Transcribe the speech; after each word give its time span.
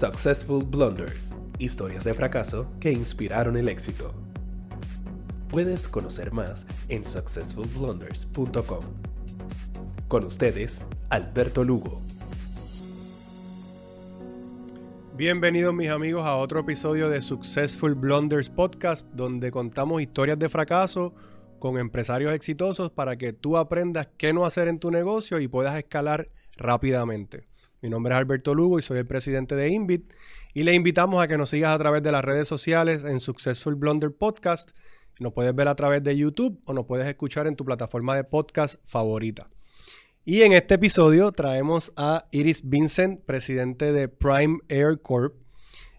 Successful 0.00 0.64
Blunders, 0.64 1.36
historias 1.58 2.04
de 2.04 2.14
fracaso 2.14 2.66
que 2.80 2.90
inspiraron 2.90 3.58
el 3.58 3.68
éxito. 3.68 4.14
Puedes 5.50 5.86
conocer 5.86 6.32
más 6.32 6.66
en 6.88 7.04
successfulblunders.com. 7.04 8.80
Con 10.08 10.24
ustedes, 10.24 10.86
Alberto 11.10 11.62
Lugo. 11.62 12.00
Bienvenidos 15.18 15.74
mis 15.74 15.90
amigos 15.90 16.24
a 16.24 16.36
otro 16.36 16.60
episodio 16.60 17.10
de 17.10 17.20
Successful 17.20 17.94
Blunders 17.94 18.48
Podcast, 18.48 19.06
donde 19.12 19.50
contamos 19.50 20.00
historias 20.00 20.38
de 20.38 20.48
fracaso 20.48 21.12
con 21.58 21.76
empresarios 21.76 22.32
exitosos 22.32 22.90
para 22.90 23.18
que 23.18 23.34
tú 23.34 23.58
aprendas 23.58 24.08
qué 24.16 24.32
no 24.32 24.46
hacer 24.46 24.66
en 24.68 24.78
tu 24.78 24.90
negocio 24.90 25.40
y 25.40 25.46
puedas 25.46 25.76
escalar 25.76 26.30
rápidamente. 26.56 27.49
Mi 27.82 27.88
nombre 27.88 28.12
es 28.12 28.18
Alberto 28.18 28.54
Lugo 28.54 28.78
y 28.78 28.82
soy 28.82 28.98
el 28.98 29.06
presidente 29.06 29.54
de 29.54 29.70
Invit 29.70 30.12
y 30.52 30.64
le 30.64 30.74
invitamos 30.74 31.22
a 31.22 31.28
que 31.28 31.38
nos 31.38 31.48
sigas 31.48 31.74
a 31.74 31.78
través 31.78 32.02
de 32.02 32.12
las 32.12 32.22
redes 32.22 32.46
sociales 32.46 33.04
en 33.04 33.20
Successful 33.20 33.74
Blunder 33.74 34.14
Podcast. 34.14 34.72
Nos 35.18 35.32
puedes 35.32 35.54
ver 35.54 35.66
a 35.66 35.74
través 35.74 36.02
de 36.02 36.14
YouTube 36.14 36.60
o 36.66 36.74
nos 36.74 36.84
puedes 36.84 37.06
escuchar 37.06 37.46
en 37.46 37.56
tu 37.56 37.64
plataforma 37.64 38.14
de 38.16 38.24
podcast 38.24 38.82
favorita. 38.84 39.48
Y 40.26 40.42
en 40.42 40.52
este 40.52 40.74
episodio 40.74 41.32
traemos 41.32 41.90
a 41.96 42.26
Iris 42.32 42.68
Vincent, 42.68 43.24
presidente 43.24 43.94
de 43.94 44.08
Prime 44.08 44.58
Air 44.68 45.00
Corp, 45.00 45.36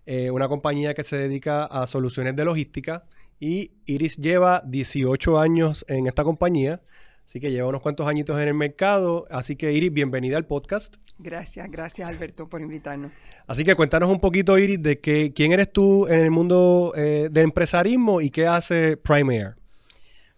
eh, 0.05 0.29
una 0.29 0.47
compañía 0.47 0.93
que 0.93 1.03
se 1.03 1.17
dedica 1.17 1.65
a 1.65 1.87
soluciones 1.87 2.35
de 2.35 2.45
logística. 2.45 3.05
Y 3.39 3.71
Iris 3.87 4.17
lleva 4.17 4.61
18 4.67 5.39
años 5.39 5.83
en 5.87 6.05
esta 6.05 6.23
compañía, 6.23 6.83
así 7.31 7.39
que 7.39 7.49
lleva 7.49 7.69
unos 7.69 7.81
cuantos 7.81 8.05
añitos 8.09 8.37
en 8.41 8.49
el 8.49 8.53
mercado. 8.53 9.25
Así 9.31 9.55
que 9.55 9.71
Iris, 9.71 9.93
bienvenida 9.93 10.35
al 10.35 10.45
podcast. 10.45 10.97
Gracias, 11.17 11.71
gracias 11.71 12.09
Alberto 12.09 12.49
por 12.49 12.59
invitarnos. 12.59 13.13
Así 13.47 13.63
que 13.63 13.73
cuéntanos 13.73 14.11
un 14.11 14.19
poquito, 14.19 14.57
Iris, 14.57 14.83
de 14.83 14.99
que, 14.99 15.31
quién 15.31 15.53
eres 15.53 15.71
tú 15.71 16.07
en 16.07 16.19
el 16.19 16.29
mundo 16.29 16.91
eh, 16.93 17.29
de 17.31 17.41
empresarismo 17.41 18.19
y 18.19 18.31
qué 18.31 18.47
hace 18.47 18.97
Prime 18.97 19.33
Air. 19.33 19.55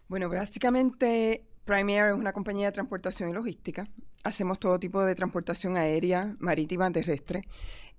Bueno, 0.07 0.29
básicamente 0.29 1.43
Premier 1.65 2.09
es 2.09 2.13
una 2.13 2.31
compañía 2.31 2.67
de 2.67 2.73
transportación 2.73 3.27
y 3.27 3.33
logística. 3.33 3.87
Hacemos 4.23 4.59
todo 4.59 4.77
tipo 4.77 5.03
de 5.03 5.15
transportación 5.15 5.77
aérea, 5.77 6.35
marítima, 6.37 6.91
terrestre. 6.91 7.47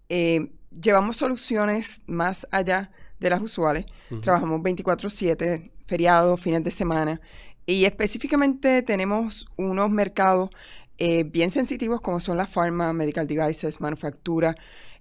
Eh, 0.08 0.52
llevamos 0.70 1.16
soluciones 1.16 2.00
más 2.06 2.46
allá 2.52 2.92
de 3.18 3.28
las 3.28 3.42
usuales. 3.42 3.86
Trabajamos 4.22 4.60
24/7, 4.60 5.72
feriados, 5.84 6.40
fines 6.40 6.62
de 6.62 6.70
semana. 6.70 7.20
Y 7.66 7.84
específicamente 7.84 8.82
tenemos 8.82 9.48
unos 9.56 9.90
mercados 9.90 10.50
eh, 10.98 11.24
bien 11.24 11.50
sensitivos 11.50 12.00
como 12.00 12.20
son 12.20 12.36
la 12.36 12.46
pharma, 12.46 12.92
medical 12.92 13.26
devices, 13.26 13.80
manufactura. 13.80 14.54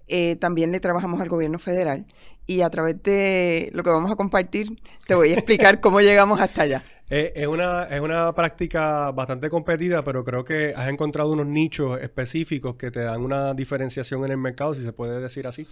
Eh, 0.07 0.35
también 0.37 0.71
le 0.71 0.79
trabajamos 0.79 1.19
al 1.21 1.29
gobierno 1.29 1.59
federal. 1.59 2.05
Y 2.45 2.61
a 2.61 2.69
través 2.69 3.01
de 3.03 3.69
lo 3.73 3.83
que 3.83 3.89
vamos 3.89 4.11
a 4.11 4.15
compartir, 4.15 4.81
te 5.07 5.15
voy 5.15 5.31
a 5.31 5.33
explicar 5.35 5.79
cómo 5.79 6.01
llegamos 6.01 6.41
hasta 6.41 6.63
allá. 6.63 6.83
Eh, 7.09 7.33
es, 7.35 7.47
una, 7.47 7.83
es 7.83 8.01
una 8.01 8.33
práctica 8.33 9.11
bastante 9.11 9.49
competida, 9.49 10.03
pero 10.03 10.23
creo 10.23 10.43
que 10.43 10.73
has 10.75 10.89
encontrado 10.89 11.31
unos 11.31 11.45
nichos 11.45 11.99
específicos 12.01 12.75
que 12.75 12.91
te 12.91 13.01
dan 13.01 13.21
una 13.21 13.53
diferenciación 13.53 14.23
en 14.25 14.31
el 14.31 14.37
mercado, 14.37 14.73
si 14.73 14.83
se 14.83 14.93
puede 14.93 15.19
decir 15.19 15.45
así. 15.45 15.67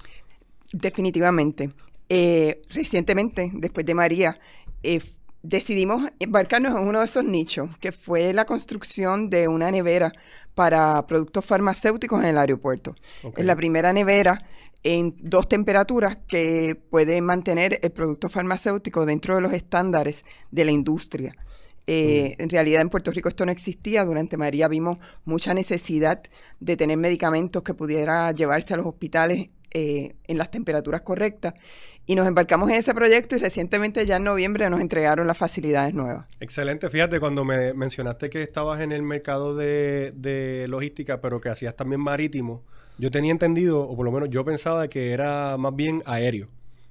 Definitivamente. 0.71 1.71
Eh, 2.09 2.61
recientemente, 2.69 3.49
después 3.53 3.85
de 3.85 3.93
María, 3.95 4.39
eh, 4.83 5.01
decidimos 5.43 6.03
embarcarnos 6.19 6.75
en 6.75 6.87
uno 6.87 6.99
de 6.99 7.05
esos 7.05 7.23
nichos, 7.23 7.69
que 7.79 7.91
fue 7.91 8.33
la 8.33 8.45
construcción 8.45 9.29
de 9.29 9.47
una 9.47 9.71
nevera 9.71 10.11
para 10.55 11.05
productos 11.07 11.45
farmacéuticos 11.45 12.21
en 12.21 12.29
el 12.29 12.37
aeropuerto. 12.37 12.95
Es 13.35 13.45
la 13.45 13.55
primera 13.55 13.93
nevera 13.93 14.45
en 14.83 15.15
dos 15.19 15.47
temperaturas 15.47 16.17
que 16.27 16.75
puede 16.89 17.21
mantener 17.21 17.79
el 17.81 17.91
producto 17.91 18.29
farmacéutico 18.29 19.05
dentro 19.05 19.35
de 19.35 19.41
los 19.41 19.53
estándares 19.53 20.25
de 20.49 20.65
la 20.65 20.71
industria. 20.71 21.35
Eh, 21.87 22.35
en 22.37 22.49
realidad 22.49 22.81
en 22.81 22.89
Puerto 22.89 23.11
Rico 23.11 23.29
esto 23.29 23.45
no 23.45 23.51
existía. 23.51 24.05
Durante 24.05 24.37
María 24.37 24.67
vimos 24.67 24.97
mucha 25.25 25.53
necesidad 25.53 26.21
de 26.59 26.77
tener 26.77 26.97
medicamentos 26.97 27.63
que 27.63 27.73
pudiera 27.73 28.31
llevarse 28.31 28.73
a 28.73 28.77
los 28.77 28.85
hospitales 28.85 29.49
eh, 29.73 30.15
en 30.27 30.37
las 30.37 30.51
temperaturas 30.51 31.01
correctas. 31.01 31.53
Y 32.05 32.15
nos 32.15 32.27
embarcamos 32.27 32.69
en 32.69 32.75
ese 32.75 32.93
proyecto 32.93 33.35
y 33.35 33.39
recientemente 33.39 34.05
ya 34.05 34.17
en 34.17 34.23
noviembre 34.23 34.69
nos 34.69 34.81
entregaron 34.81 35.27
las 35.27 35.37
facilidades 35.37 35.93
nuevas. 35.93 36.25
Excelente. 36.39 36.89
Fíjate, 36.89 37.19
cuando 37.19 37.45
me 37.45 37.73
mencionaste 37.73 38.29
que 38.29 38.41
estabas 38.41 38.81
en 38.81 38.91
el 38.91 39.03
mercado 39.03 39.55
de, 39.55 40.11
de 40.15 40.67
logística, 40.67 41.21
pero 41.21 41.39
que 41.39 41.49
hacías 41.49 41.75
también 41.75 42.01
marítimo, 42.01 42.63
yo 42.97 43.11
tenía 43.11 43.31
entendido, 43.31 43.81
o 43.81 43.95
por 43.95 44.05
lo 44.05 44.11
menos 44.11 44.29
yo 44.29 44.43
pensaba 44.45 44.87
que 44.87 45.11
era 45.11 45.57
más 45.57 45.75
bien 45.75 46.03
aéreo. 46.05 46.49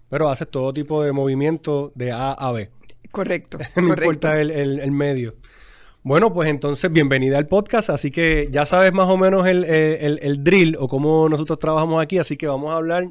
Pero 0.09 0.29
haces 0.29 0.49
todo 0.49 0.73
tipo 0.73 1.03
de 1.03 1.13
movimiento 1.13 1.93
de 1.95 2.13
A 2.13 2.33
a 2.33 2.51
B. 2.53 2.71
Correcto. 3.11 3.59
no 3.77 3.89
importa 3.89 4.41
el, 4.41 4.93
medio. 4.93 5.37
Bueno, 6.03 6.33
pues 6.33 6.49
entonces 6.49 6.91
bienvenida 6.91 7.37
al 7.37 7.47
podcast. 7.47 7.91
Así 7.91 8.11
que 8.11 8.49
ya 8.51 8.65
sabes 8.65 8.93
más 8.95 9.09
o 9.09 9.19
menos 9.19 9.47
el, 9.47 10.39
drill 10.43 10.77
o 10.79 10.89
cómo 10.89 11.29
nosotros 11.29 11.59
trabajamos 11.59 12.03
aquí. 12.03 12.17
Así 12.17 12.39
que 12.39 12.47
vamos 12.47 12.73
a 12.73 12.77
hablar 12.77 13.11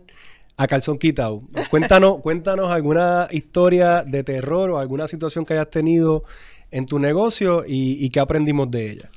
a 0.58 0.68
calzón 0.68 0.98
quitado. 0.98 1.44
Cuéntanos, 1.70 2.20
cuéntanos 2.22 2.72
alguna 2.72 3.28
historia 3.32 4.04
de 4.04 4.24
terror 4.24 4.72
o 4.72 4.80
alguna 4.80 5.08
situación 5.08 5.46
que 5.46 5.54
hayas 5.54 5.70
tenido 5.70 6.24
en 6.72 6.88
tu 6.88 6.98
negocio 6.98 7.64
y, 7.66 8.04
y 8.04 8.10
qué 8.10 8.20
aprendimos 8.20 8.72
de 8.72 8.92
ella. 8.92 9.10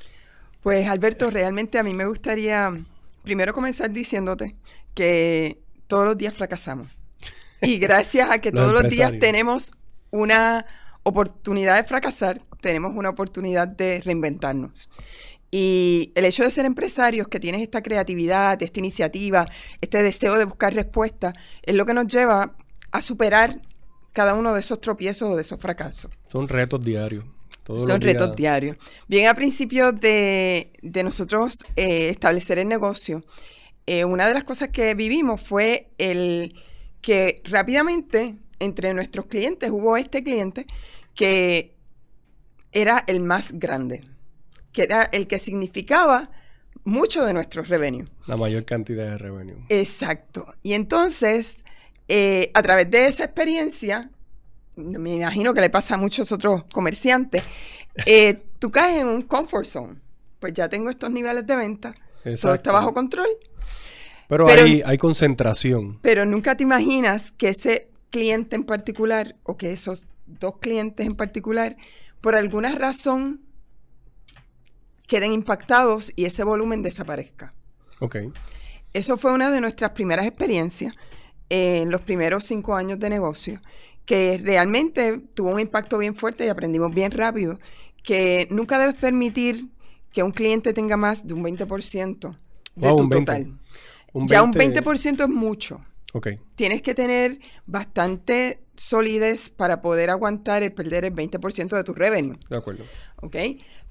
Pues 0.61 0.87
Alberto, 0.87 1.31
realmente 1.31 1.79
a 1.79 1.83
mí 1.83 1.93
me 1.93 2.05
gustaría 2.05 2.71
primero 3.23 3.53
comenzar 3.53 3.91
diciéndote 3.91 4.55
que 4.93 5.57
todos 5.87 6.05
los 6.05 6.17
días 6.17 6.33
fracasamos. 6.35 6.95
Y 7.61 7.79
gracias 7.79 8.29
a 8.29 8.39
que 8.39 8.51
todos 8.53 8.71
los 8.71 8.87
días 8.87 9.13
tenemos 9.19 9.73
una 10.11 10.65
oportunidad 11.03 11.75
de 11.75 11.83
fracasar, 11.83 12.41
tenemos 12.63 12.95
una 12.95 13.09
oportunidad 13.09 13.67
de 13.67 14.01
reinventarnos. 14.01 14.89
Y 15.51 16.11
el 16.15 16.25
hecho 16.25 16.41
de 16.41 16.49
ser 16.49 16.65
empresarios, 16.65 17.27
que 17.27 17.39
tienes 17.39 17.61
esta 17.61 17.83
creatividad, 17.83 18.63
esta 18.63 18.79
iniciativa, 18.79 19.47
este 19.81 20.01
deseo 20.01 20.35
de 20.35 20.45
buscar 20.45 20.73
respuestas, 20.73 21.35
es 21.61 21.75
lo 21.75 21.85
que 21.85 21.93
nos 21.93 22.07
lleva 22.07 22.55
a 22.91 23.01
superar 23.01 23.61
cada 24.13 24.33
uno 24.33 24.53
de 24.53 24.61
esos 24.61 24.81
tropiezos 24.81 25.29
o 25.29 25.35
de 25.35 25.41
esos 25.41 25.59
fracasos. 25.59 26.09
Son 26.31 26.47
retos 26.47 26.83
diarios. 26.83 27.25
Son 27.65 28.01
retos 28.01 28.35
diarios. 28.35 28.77
Bien, 29.07 29.27
a 29.27 29.35
principio 29.35 29.91
de, 29.91 30.71
nosotros 31.03 31.63
eh, 31.75 32.09
establecer 32.09 32.57
el 32.57 32.67
negocio, 32.67 33.23
eh, 33.85 34.05
una 34.05 34.27
de 34.27 34.33
las 34.33 34.43
cosas 34.43 34.69
que 34.69 34.95
vivimos 34.95 35.41
fue 35.41 35.89
el 35.97 36.55
que 37.01 37.41
rápidamente 37.43 38.37
entre 38.59 38.93
nuestros 38.93 39.27
clientes 39.27 39.69
hubo 39.69 39.97
este 39.97 40.23
cliente 40.23 40.65
que 41.15 41.72
era 42.73 43.03
el 43.07 43.19
más 43.19 43.51
grande, 43.53 44.03
que 44.71 44.83
era 44.83 45.03
el 45.03 45.27
que 45.27 45.39
significaba 45.39 46.31
mucho 46.83 47.23
de 47.25 47.33
nuestros 47.33 47.69
revenue. 47.69 48.05
La 48.27 48.37
mayor 48.37 48.65
cantidad 48.65 49.05
de 49.05 49.13
revenue. 49.13 49.65
Exacto. 49.69 50.45
Y 50.61 50.73
entonces, 50.73 51.63
eh, 52.07 52.51
a 52.53 52.61
través 52.61 52.89
de 52.89 53.05
esa 53.05 53.25
experiencia, 53.25 54.09
me 54.75 55.15
imagino 55.15 55.53
que 55.53 55.61
le 55.61 55.69
pasa 55.69 55.95
a 55.95 55.97
muchos 55.97 56.31
otros 56.31 56.65
comerciantes, 56.65 57.43
eh, 58.05 58.43
tú 58.59 58.71
caes 58.71 59.01
en 59.01 59.07
un 59.07 59.21
comfort 59.21 59.65
zone. 59.65 59.95
Pues 60.39 60.53
ya 60.53 60.67
tengo 60.67 60.89
estos 60.89 61.09
niveles 61.09 61.47
de 61.47 61.55
venta, 61.55 61.95
todo 62.41 62.53
está 62.53 62.73
bajo 62.73 62.93
control. 62.93 63.29
Pero, 64.27 64.47
hay, 64.47 64.81
hay 64.85 64.97
concentración. 64.97 65.99
Pero 66.01 66.25
nunca 66.25 66.57
te 66.57 66.63
imaginas 66.63 67.31
que 67.31 67.49
ese 67.49 67.89
cliente 68.09 68.55
en 68.55 68.63
particular, 68.63 69.35
o 69.43 69.55
que 69.55 69.71
esos 69.71 70.07
dos 70.25 70.57
clientes 70.57 71.05
en 71.05 71.15
particular, 71.15 71.77
por 72.23 72.37
alguna 72.37 72.71
razón 72.71 73.41
queden 75.07 75.33
impactados 75.33 76.13
y 76.15 76.23
ese 76.23 76.45
volumen 76.45 76.81
desaparezca. 76.81 77.53
Ok. 77.99 78.15
Eso 78.93 79.17
fue 79.17 79.33
una 79.33 79.51
de 79.51 79.59
nuestras 79.59 79.91
primeras 79.91 80.25
experiencias 80.25 80.95
en 81.49 81.91
los 81.91 81.99
primeros 81.99 82.45
cinco 82.45 82.75
años 82.75 82.97
de 82.97 83.09
negocio 83.09 83.59
que 84.05 84.39
realmente 84.41 85.19
tuvo 85.33 85.51
un 85.51 85.59
impacto 85.59 85.97
bien 85.97 86.15
fuerte 86.15 86.45
y 86.45 86.47
aprendimos 86.47 86.95
bien 86.95 87.11
rápido 87.11 87.59
que 88.03 88.47
nunca 88.49 88.79
debes 88.79 88.95
permitir 88.95 89.67
que 90.13 90.23
un 90.23 90.31
cliente 90.31 90.71
tenga 90.71 90.95
más 90.95 91.27
de 91.27 91.33
un 91.33 91.43
20% 91.43 92.37
de 92.75 92.89
tu 92.89 93.09
total. 93.09 93.59
Ya 94.13 94.43
un 94.43 94.53
20% 94.53 95.23
es 95.23 95.29
mucho. 95.29 95.83
Okay. 96.13 96.39
Tienes 96.55 96.81
que 96.83 96.93
tener 96.93 97.39
bastante 97.65 98.63
solidez 98.75 99.49
para 99.49 99.81
poder 99.81 100.09
aguantar 100.09 100.61
el 100.63 100.71
perder 100.71 101.05
el 101.05 101.13
20% 101.13 101.75
de 101.75 101.83
tu 101.83 101.93
revenue. 101.93 102.37
De 102.49 102.57
acuerdo. 102.57 102.83
¿Ok? 103.17 103.35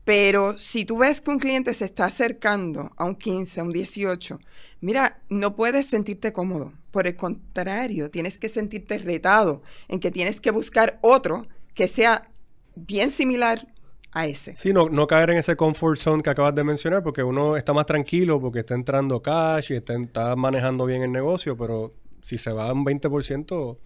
Pero 0.04 0.58
si 0.58 0.84
tú 0.84 0.98
ves 0.98 1.20
que 1.20 1.30
un 1.30 1.38
cliente 1.38 1.74
se 1.74 1.84
está 1.84 2.06
acercando 2.06 2.90
a 2.96 3.04
un 3.04 3.16
15, 3.16 3.60
a 3.60 3.64
un 3.64 3.70
18, 3.70 4.38
mira, 4.80 5.22
no 5.28 5.54
puedes 5.54 5.86
sentirte 5.86 6.32
cómodo. 6.32 6.72
Por 6.90 7.06
el 7.06 7.16
contrario, 7.16 8.10
tienes 8.10 8.38
que 8.38 8.48
sentirte 8.48 8.98
retado 8.98 9.62
en 9.88 10.00
que 10.00 10.10
tienes 10.10 10.40
que 10.40 10.50
buscar 10.50 10.98
otro 11.02 11.46
que 11.74 11.88
sea 11.88 12.28
bien 12.74 13.10
similar 13.10 13.68
a 14.12 14.26
ese. 14.26 14.56
Sí, 14.56 14.72
no, 14.72 14.88
no 14.88 15.06
caer 15.06 15.30
en 15.30 15.38
ese 15.38 15.56
comfort 15.56 15.98
zone 15.98 16.22
que 16.22 16.30
acabas 16.30 16.54
de 16.54 16.64
mencionar, 16.64 17.02
porque 17.02 17.22
uno 17.22 17.56
está 17.56 17.72
más 17.72 17.86
tranquilo 17.86 18.40
porque 18.40 18.60
está 18.60 18.74
entrando 18.74 19.22
cash 19.22 19.72
y 19.72 19.76
está, 19.76 19.94
está 19.94 20.36
manejando 20.36 20.84
bien 20.84 21.02
el 21.02 21.12
negocio, 21.12 21.56
pero 21.56 21.94
si 22.22 22.38
se 22.38 22.52
va 22.52 22.72
un 22.72 22.84
20%, 22.84 23.76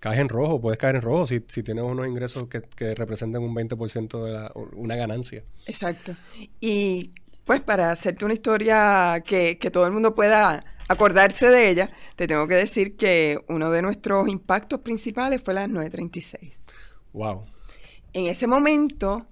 caes 0.00 0.18
en 0.18 0.28
rojo, 0.28 0.60
puedes 0.60 0.78
caer 0.78 0.96
en 0.96 1.02
rojo 1.02 1.26
si, 1.26 1.44
si 1.46 1.62
tienes 1.62 1.84
unos 1.84 2.06
ingresos 2.06 2.48
que, 2.48 2.62
que 2.62 2.94
representan 2.94 3.42
un 3.42 3.54
20% 3.54 4.24
de 4.24 4.30
la, 4.32 4.52
una 4.74 4.96
ganancia. 4.96 5.44
Exacto. 5.66 6.16
Y 6.60 7.12
pues 7.44 7.60
para 7.60 7.92
hacerte 7.92 8.24
una 8.24 8.34
historia 8.34 9.22
que, 9.24 9.58
que 9.58 9.70
todo 9.70 9.86
el 9.86 9.92
mundo 9.92 10.14
pueda 10.14 10.64
acordarse 10.88 11.48
de 11.48 11.70
ella, 11.70 11.90
te 12.16 12.26
tengo 12.26 12.48
que 12.48 12.54
decir 12.54 12.96
que 12.96 13.38
uno 13.48 13.70
de 13.70 13.82
nuestros 13.82 14.28
impactos 14.28 14.80
principales 14.80 15.42
fue 15.42 15.54
las 15.54 15.68
936. 15.68 16.60
Wow. 17.12 17.44
En 18.12 18.26
ese 18.26 18.46
momento 18.46 19.26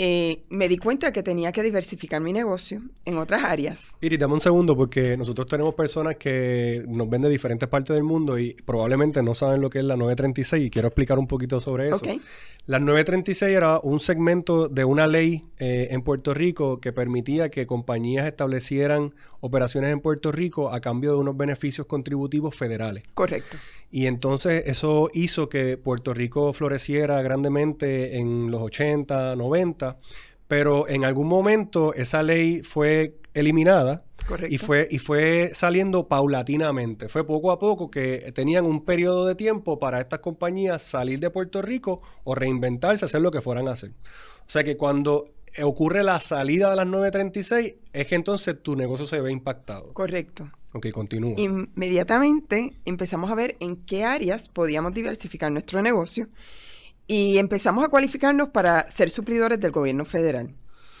eh, 0.00 0.42
me 0.48 0.68
di 0.68 0.78
cuenta 0.78 1.12
que 1.12 1.24
tenía 1.24 1.50
que 1.50 1.60
diversificar 1.60 2.20
mi 2.20 2.32
negocio 2.32 2.82
en 3.04 3.18
otras 3.18 3.42
áreas. 3.42 3.96
Iris, 4.00 4.16
dame 4.16 4.34
un 4.34 4.38
segundo 4.40 4.76
porque 4.76 5.16
nosotros 5.16 5.48
tenemos 5.48 5.74
personas 5.74 6.14
que 6.14 6.84
nos 6.86 7.10
ven 7.10 7.22
de 7.22 7.28
diferentes 7.28 7.68
partes 7.68 7.96
del 7.96 8.04
mundo 8.04 8.38
y 8.38 8.54
probablemente 8.64 9.24
no 9.24 9.34
saben 9.34 9.60
lo 9.60 9.70
que 9.70 9.80
es 9.80 9.84
la 9.84 9.96
936 9.96 10.66
y 10.66 10.70
quiero 10.70 10.86
explicar 10.86 11.18
un 11.18 11.26
poquito 11.26 11.58
sobre 11.58 11.88
eso. 11.88 11.96
Ok. 11.96 12.20
La 12.68 12.78
936 12.78 13.56
era 13.56 13.80
un 13.82 13.98
segmento 13.98 14.68
de 14.68 14.84
una 14.84 15.06
ley 15.06 15.42
eh, 15.58 15.88
en 15.90 16.02
Puerto 16.02 16.34
Rico 16.34 16.82
que 16.82 16.92
permitía 16.92 17.48
que 17.48 17.66
compañías 17.66 18.26
establecieran 18.26 19.14
operaciones 19.40 19.90
en 19.90 20.00
Puerto 20.00 20.32
Rico 20.32 20.70
a 20.70 20.82
cambio 20.82 21.12
de 21.12 21.16
unos 21.16 21.34
beneficios 21.34 21.86
contributivos 21.86 22.54
federales. 22.54 23.04
Correcto. 23.14 23.56
Y 23.90 24.04
entonces 24.04 24.64
eso 24.66 25.08
hizo 25.14 25.48
que 25.48 25.78
Puerto 25.78 26.12
Rico 26.12 26.52
floreciera 26.52 27.22
grandemente 27.22 28.18
en 28.18 28.50
los 28.50 28.60
80, 28.60 29.34
90, 29.34 29.98
pero 30.48 30.88
en 30.88 31.04
algún 31.04 31.28
momento 31.28 31.94
esa 31.94 32.22
ley 32.22 32.62
fue 32.62 33.18
eliminada 33.34 34.02
Correcto. 34.26 34.54
y 34.54 34.58
fue, 34.58 34.88
y 34.90 34.98
fue 34.98 35.52
saliendo 35.54 36.08
paulatinamente. 36.08 37.08
Fue 37.08 37.24
poco 37.24 37.52
a 37.52 37.58
poco 37.58 37.90
que 37.90 38.32
tenían 38.34 38.64
un 38.64 38.84
periodo 38.84 39.26
de 39.26 39.34
tiempo 39.34 39.78
para 39.78 40.00
estas 40.00 40.20
compañías 40.20 40.82
salir 40.82 41.20
de 41.20 41.30
Puerto 41.30 41.62
Rico 41.62 42.02
o 42.24 42.34
reinventarse, 42.34 43.04
hacer 43.04 43.20
lo 43.20 43.30
que 43.30 43.40
fueran 43.40 43.68
a 43.68 43.72
hacer. 43.72 43.90
O 43.90 44.50
sea 44.50 44.64
que 44.64 44.76
cuando 44.76 45.30
ocurre 45.62 46.02
la 46.02 46.20
salida 46.20 46.70
de 46.70 46.76
las 46.76 46.86
936, 46.86 47.74
es 47.92 48.06
que 48.06 48.14
entonces 48.14 48.56
tu 48.62 48.74
negocio 48.74 49.06
se 49.06 49.20
ve 49.20 49.30
impactado. 49.30 49.88
Correcto. 49.92 50.50
Ok, 50.72 50.90
continúa. 50.90 51.34
Inmediatamente 51.38 52.74
empezamos 52.84 53.30
a 53.30 53.34
ver 53.34 53.56
en 53.60 53.76
qué 53.76 54.04
áreas 54.04 54.48
podíamos 54.48 54.92
diversificar 54.92 55.50
nuestro 55.50 55.80
negocio 55.80 56.28
y 57.08 57.38
empezamos 57.38 57.84
a 57.84 57.88
cualificarnos 57.88 58.50
para 58.50 58.88
ser 58.88 59.10
suplidores 59.10 59.58
del 59.58 59.72
gobierno 59.72 60.04
federal. 60.04 60.54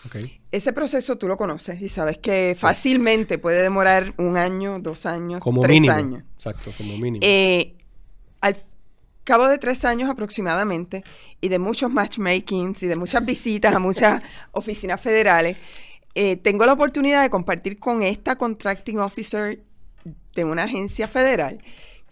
Ok. 0.06 0.16
Ese 0.50 0.72
proceso 0.72 1.16
tú 1.18 1.28
lo 1.28 1.36
conoces 1.36 1.80
y 1.80 1.88
sabes 1.88 2.18
que 2.18 2.54
fácilmente 2.58 3.38
puede 3.38 3.62
demorar 3.62 4.14
un 4.16 4.36
año, 4.36 4.80
dos 4.80 5.06
años, 5.06 5.40
Como 5.40 5.60
tres 5.60 5.74
mínimo. 5.74 5.94
años. 5.94 6.22
Exacto, 6.34 6.72
como 6.76 6.96
mínimo. 6.96 7.20
Eh, 7.22 7.76
al 8.40 8.56
cabo 9.24 9.46
de 9.48 9.58
tres 9.58 9.84
años 9.84 10.08
aproximadamente 10.08 11.04
y 11.40 11.48
de 11.48 11.58
muchos 11.58 11.90
matchmakings 11.90 12.82
y 12.82 12.86
de 12.86 12.96
muchas 12.96 13.24
visitas 13.26 13.74
a 13.74 13.78
muchas 13.78 14.22
oficinas 14.52 15.00
federales, 15.00 15.58
eh, 16.14 16.36
tengo 16.36 16.64
la 16.64 16.72
oportunidad 16.72 17.22
de 17.22 17.28
compartir 17.28 17.78
con 17.78 18.02
esta 18.02 18.36
contracting 18.36 18.98
officer 19.00 19.60
de 20.34 20.44
una 20.44 20.64
agencia 20.64 21.06
federal 21.06 21.58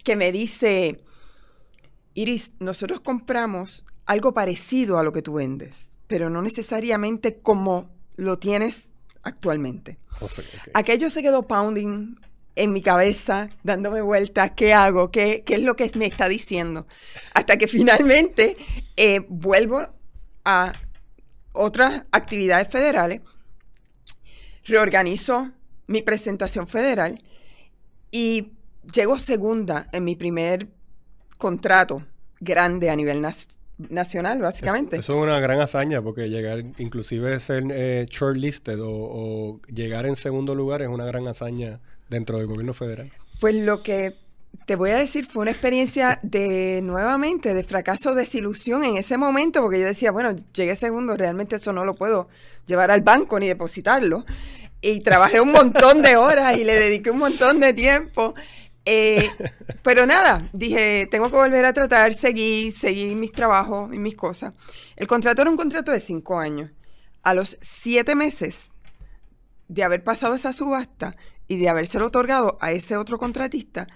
que 0.03 0.15
me 0.15 0.31
dice, 0.31 0.97
Iris, 2.17 2.53
nosotros 2.59 2.99
compramos 3.01 3.85
algo 4.07 4.33
parecido 4.33 4.97
a 4.97 5.03
lo 5.03 5.13
que 5.13 5.21
tú 5.21 5.33
vendes, 5.33 5.91
pero 6.07 6.31
no 6.31 6.41
necesariamente 6.41 7.37
como 7.37 7.91
lo 8.15 8.39
tienes 8.39 8.89
actualmente. 9.21 9.99
O 10.19 10.27
sea, 10.27 10.43
ok. 10.43 10.71
Aquello 10.73 11.11
se 11.11 11.21
quedó 11.21 11.47
pounding 11.47 12.15
en 12.55 12.73
mi 12.73 12.81
cabeza, 12.81 13.51
dándome 13.61 14.01
vueltas, 14.01 14.53
¿qué 14.55 14.73
hago? 14.73 15.11
¿Qué, 15.11 15.43
qué 15.45 15.53
es 15.53 15.61
lo 15.61 15.75
que 15.75 15.91
me 15.93 16.07
está 16.07 16.27
diciendo? 16.27 16.87
Hasta 17.35 17.57
que 17.57 17.67
finalmente 17.67 18.57
eh, 18.95 19.23
vuelvo 19.29 19.87
a 20.43 20.73
otras 21.53 22.01
actividades 22.11 22.67
federales, 22.67 23.21
reorganizo 24.63 25.51
mi 25.85 26.01
presentación 26.01 26.67
federal 26.67 27.23
y 28.09 28.53
llego 28.91 29.19
segunda 29.19 29.87
en 29.91 30.03
mi 30.03 30.15
primer 30.15 30.75
contrato 31.37 32.03
grande 32.39 32.89
a 32.89 32.95
nivel 32.95 33.25
nacional, 33.77 34.41
básicamente. 34.41 34.97
Eso, 34.97 35.13
eso 35.13 35.21
es 35.21 35.23
una 35.23 35.39
gran 35.39 35.59
hazaña 35.59 36.01
porque 36.01 36.29
llegar, 36.29 36.63
inclusive 36.77 37.39
ser 37.39 37.63
eh, 37.71 38.07
shortlisted 38.09 38.79
o, 38.81 38.89
o 38.89 39.61
llegar 39.67 40.05
en 40.05 40.15
segundo 40.15 40.55
lugar 40.55 40.81
es 40.81 40.87
una 40.87 41.05
gran 41.05 41.27
hazaña 41.27 41.79
dentro 42.09 42.37
del 42.37 42.47
gobierno 42.47 42.73
federal. 42.73 43.11
Pues 43.39 43.55
lo 43.55 43.83
que 43.83 44.15
te 44.65 44.75
voy 44.75 44.91
a 44.91 44.97
decir 44.97 45.25
fue 45.25 45.43
una 45.43 45.51
experiencia 45.51 46.19
de 46.23 46.81
nuevamente 46.81 47.53
de 47.53 47.63
fracaso, 47.63 48.15
desilusión 48.15 48.83
en 48.83 48.97
ese 48.97 49.17
momento, 49.17 49.61
porque 49.61 49.79
yo 49.79 49.85
decía, 49.85 50.11
bueno, 50.11 50.35
llegué 50.53 50.75
segundo, 50.75 51.15
realmente 51.15 51.55
eso 51.55 51.73
no 51.73 51.85
lo 51.85 51.93
puedo 51.93 52.27
llevar 52.65 52.91
al 52.91 53.01
banco 53.01 53.39
ni 53.39 53.47
depositarlo. 53.47 54.25
Y 54.81 54.99
trabajé 54.99 55.41
un 55.41 55.51
montón 55.51 56.01
de 56.01 56.17
horas 56.17 56.57
y 56.57 56.63
le 56.63 56.79
dediqué 56.79 57.11
un 57.11 57.17
montón 57.17 57.59
de 57.59 57.73
tiempo. 57.73 58.35
Eh, 58.89 59.29
pero 59.83 60.05
nada, 60.05 60.49
dije, 60.53 61.09
tengo 61.11 61.29
que 61.29 61.35
volver 61.35 61.65
a 61.65 61.73
tratar, 61.73 62.13
seguí, 62.13 62.71
seguí 62.71 63.15
mis 63.15 63.33
trabajos 63.33 63.93
y 63.93 63.99
mis 63.99 64.15
cosas. 64.15 64.53
El 64.95 65.07
contrato 65.07 65.41
era 65.41 65.51
un 65.51 65.57
contrato 65.57 65.91
de 65.91 65.99
cinco 65.99 66.39
años. 66.39 66.71
A 67.21 67.33
los 67.33 67.57
siete 67.59 68.15
meses 68.15 68.71
de 69.67 69.83
haber 69.83 70.05
pasado 70.05 70.35
esa 70.35 70.53
subasta 70.53 71.17
y 71.49 71.57
de 71.57 71.67
habérselo 71.67 72.05
otorgado 72.07 72.57
a 72.61 72.71
ese 72.71 72.95
otro 72.95 73.17
contratista, 73.17 73.87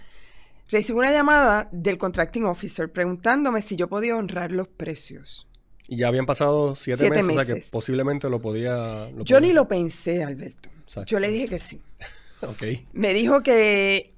recibo 0.70 1.00
una 1.00 1.12
llamada 1.12 1.70
del 1.72 1.98
contracting 1.98 2.44
officer 2.44 2.92
preguntándome 2.92 3.62
si 3.62 3.78
yo 3.78 3.88
podía 3.88 4.18
honrar 4.18 4.52
los 4.52 4.68
precios. 4.68 5.48
Y 5.88 5.96
ya 5.98 6.10
habían 6.10 6.26
pasado 6.26 6.76
siete, 6.76 7.06
Siete 7.06 7.24
meses, 7.24 7.30
o 7.30 7.34
sea 7.36 7.46
que 7.46 7.54
meses. 7.54 7.70
posiblemente 7.70 8.30
lo 8.30 8.42
podía... 8.42 9.10
lo 9.12 9.24
Yo 9.24 9.38
podía 9.38 9.40
ni 9.40 9.54
lo 9.54 9.70
pensé, 9.70 10.26
Alberto. 10.26 10.70
Exacto. 10.84 11.10
Yo 11.10 11.20
le 11.22 11.30
dije 11.30 11.48
que 11.48 11.60
sí. 11.60 11.82
Ok. 12.42 12.64
Me 12.94 13.14
dijo 13.14 13.44
que 13.44 14.16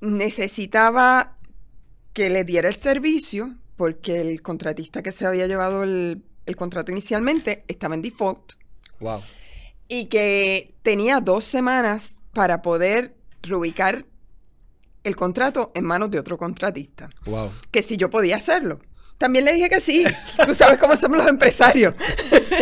necesitaba 0.00 1.36
que 2.12 2.30
le 2.30 2.44
diera 2.44 2.68
el 2.68 2.74
servicio 2.74 3.54
porque 3.76 4.20
el 4.20 4.42
contratista 4.42 5.02
que 5.02 5.12
se 5.12 5.26
había 5.26 5.46
llevado 5.46 5.82
el, 5.84 6.22
el 6.46 6.56
contrato 6.56 6.90
inicialmente 6.92 7.64
estaba 7.68 7.94
en 7.94 8.02
default 8.02 8.52
Wow. 9.00 9.22
y 9.86 10.06
que 10.06 10.74
tenía 10.82 11.20
dos 11.20 11.44
semanas 11.44 12.16
para 12.32 12.62
poder 12.62 13.14
reubicar 13.42 14.04
el 15.04 15.14
contrato 15.14 15.70
en 15.76 15.84
manos 15.84 16.10
de 16.10 16.18
otro 16.18 16.36
contratista. 16.36 17.08
Wow. 17.24 17.52
Que 17.70 17.82
si 17.82 17.96
yo 17.96 18.10
podía 18.10 18.36
hacerlo. 18.36 18.80
También 19.18 19.44
le 19.44 19.52
dije 19.54 19.68
que 19.68 19.80
sí. 19.80 20.04
Tú 20.44 20.52
sabes 20.54 20.78
cómo 20.78 20.96
somos 20.96 21.18
los 21.18 21.28
empresarios. 21.28 21.94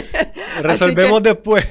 Resolvemos 0.62 1.22
después. 1.22 1.66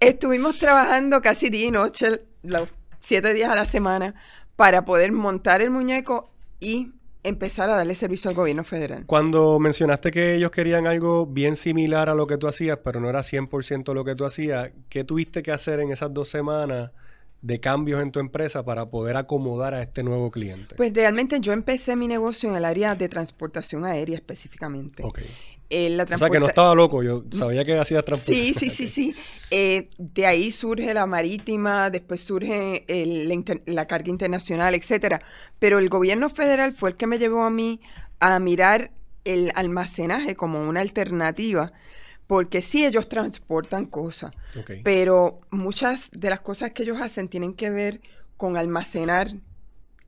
Estuvimos 0.00 0.58
trabajando 0.58 1.20
casi 1.20 1.50
día 1.50 1.66
y 1.66 1.70
noche, 1.70 2.20
los 2.42 2.70
siete 3.00 3.34
días 3.34 3.50
a 3.50 3.54
la 3.54 3.64
semana, 3.64 4.14
para 4.56 4.84
poder 4.84 5.12
montar 5.12 5.62
el 5.62 5.70
muñeco 5.70 6.28
y 6.60 6.92
empezar 7.22 7.68
a 7.70 7.76
darle 7.76 7.94
servicio 7.94 8.30
al 8.30 8.36
gobierno 8.36 8.64
federal. 8.64 9.04
Cuando 9.06 9.58
mencionaste 9.58 10.10
que 10.10 10.36
ellos 10.36 10.50
querían 10.50 10.86
algo 10.86 11.26
bien 11.26 11.56
similar 11.56 12.08
a 12.08 12.14
lo 12.14 12.26
que 12.26 12.38
tú 12.38 12.46
hacías, 12.48 12.78
pero 12.84 13.00
no 13.00 13.08
era 13.08 13.20
100% 13.20 13.92
lo 13.94 14.04
que 14.04 14.14
tú 14.14 14.24
hacías, 14.24 14.70
¿qué 14.88 15.04
tuviste 15.04 15.42
que 15.42 15.52
hacer 15.52 15.80
en 15.80 15.90
esas 15.90 16.14
dos 16.14 16.28
semanas 16.28 16.92
de 17.42 17.60
cambios 17.60 18.02
en 18.02 18.12
tu 18.12 18.20
empresa 18.20 18.64
para 18.64 18.86
poder 18.86 19.16
acomodar 19.16 19.74
a 19.74 19.82
este 19.82 20.02
nuevo 20.02 20.30
cliente? 20.30 20.76
Pues 20.76 20.94
realmente 20.94 21.40
yo 21.40 21.52
empecé 21.52 21.96
mi 21.96 22.06
negocio 22.06 22.48
en 22.48 22.56
el 22.56 22.64
área 22.64 22.94
de 22.94 23.08
transportación 23.08 23.84
aérea 23.84 24.16
específicamente. 24.16 25.02
ok. 25.02 25.20
Eh, 25.68 25.90
la 25.90 26.04
O 26.04 26.18
sea 26.18 26.30
que 26.30 26.38
no 26.38 26.46
estaba 26.46 26.74
loco, 26.74 27.02
yo 27.02 27.24
sabía 27.30 27.64
que 27.64 27.76
hacías 27.76 28.04
transportación. 28.04 28.54
Sí, 28.54 28.70
sí, 28.70 28.70
sí, 28.70 28.86
sí. 28.86 29.14
Eh, 29.50 29.90
de 29.98 30.26
ahí 30.26 30.50
surge 30.50 30.94
la 30.94 31.06
marítima, 31.06 31.90
después 31.90 32.20
surge 32.22 32.84
el- 32.88 33.28
la, 33.66 33.86
carga 33.86 34.10
internacional, 34.10 34.74
etcétera. 34.74 35.22
Pero 35.58 35.78
el 35.78 35.88
gobierno 35.88 36.28
federal 36.28 36.72
fue 36.72 36.90
el 36.90 36.96
que 36.96 37.06
me 37.06 37.18
llevó 37.18 37.42
a 37.44 37.50
mí 37.50 37.80
a 38.20 38.38
mirar 38.38 38.92
el 39.24 39.50
almacenaje 39.56 40.36
como 40.36 40.68
una 40.68 40.80
alternativa, 40.80 41.72
porque 42.28 42.62
sí 42.62 42.84
ellos 42.84 43.08
transportan 43.08 43.86
cosas, 43.86 44.32
pero 44.84 45.40
muchas 45.50 46.10
de 46.12 46.30
las 46.30 46.40
cosas 46.40 46.70
que 46.70 46.84
ellos 46.84 47.00
hacen 47.00 47.28
tienen 47.28 47.54
que 47.54 47.70
ver 47.70 48.00
con 48.36 48.56
almacenar 48.56 49.28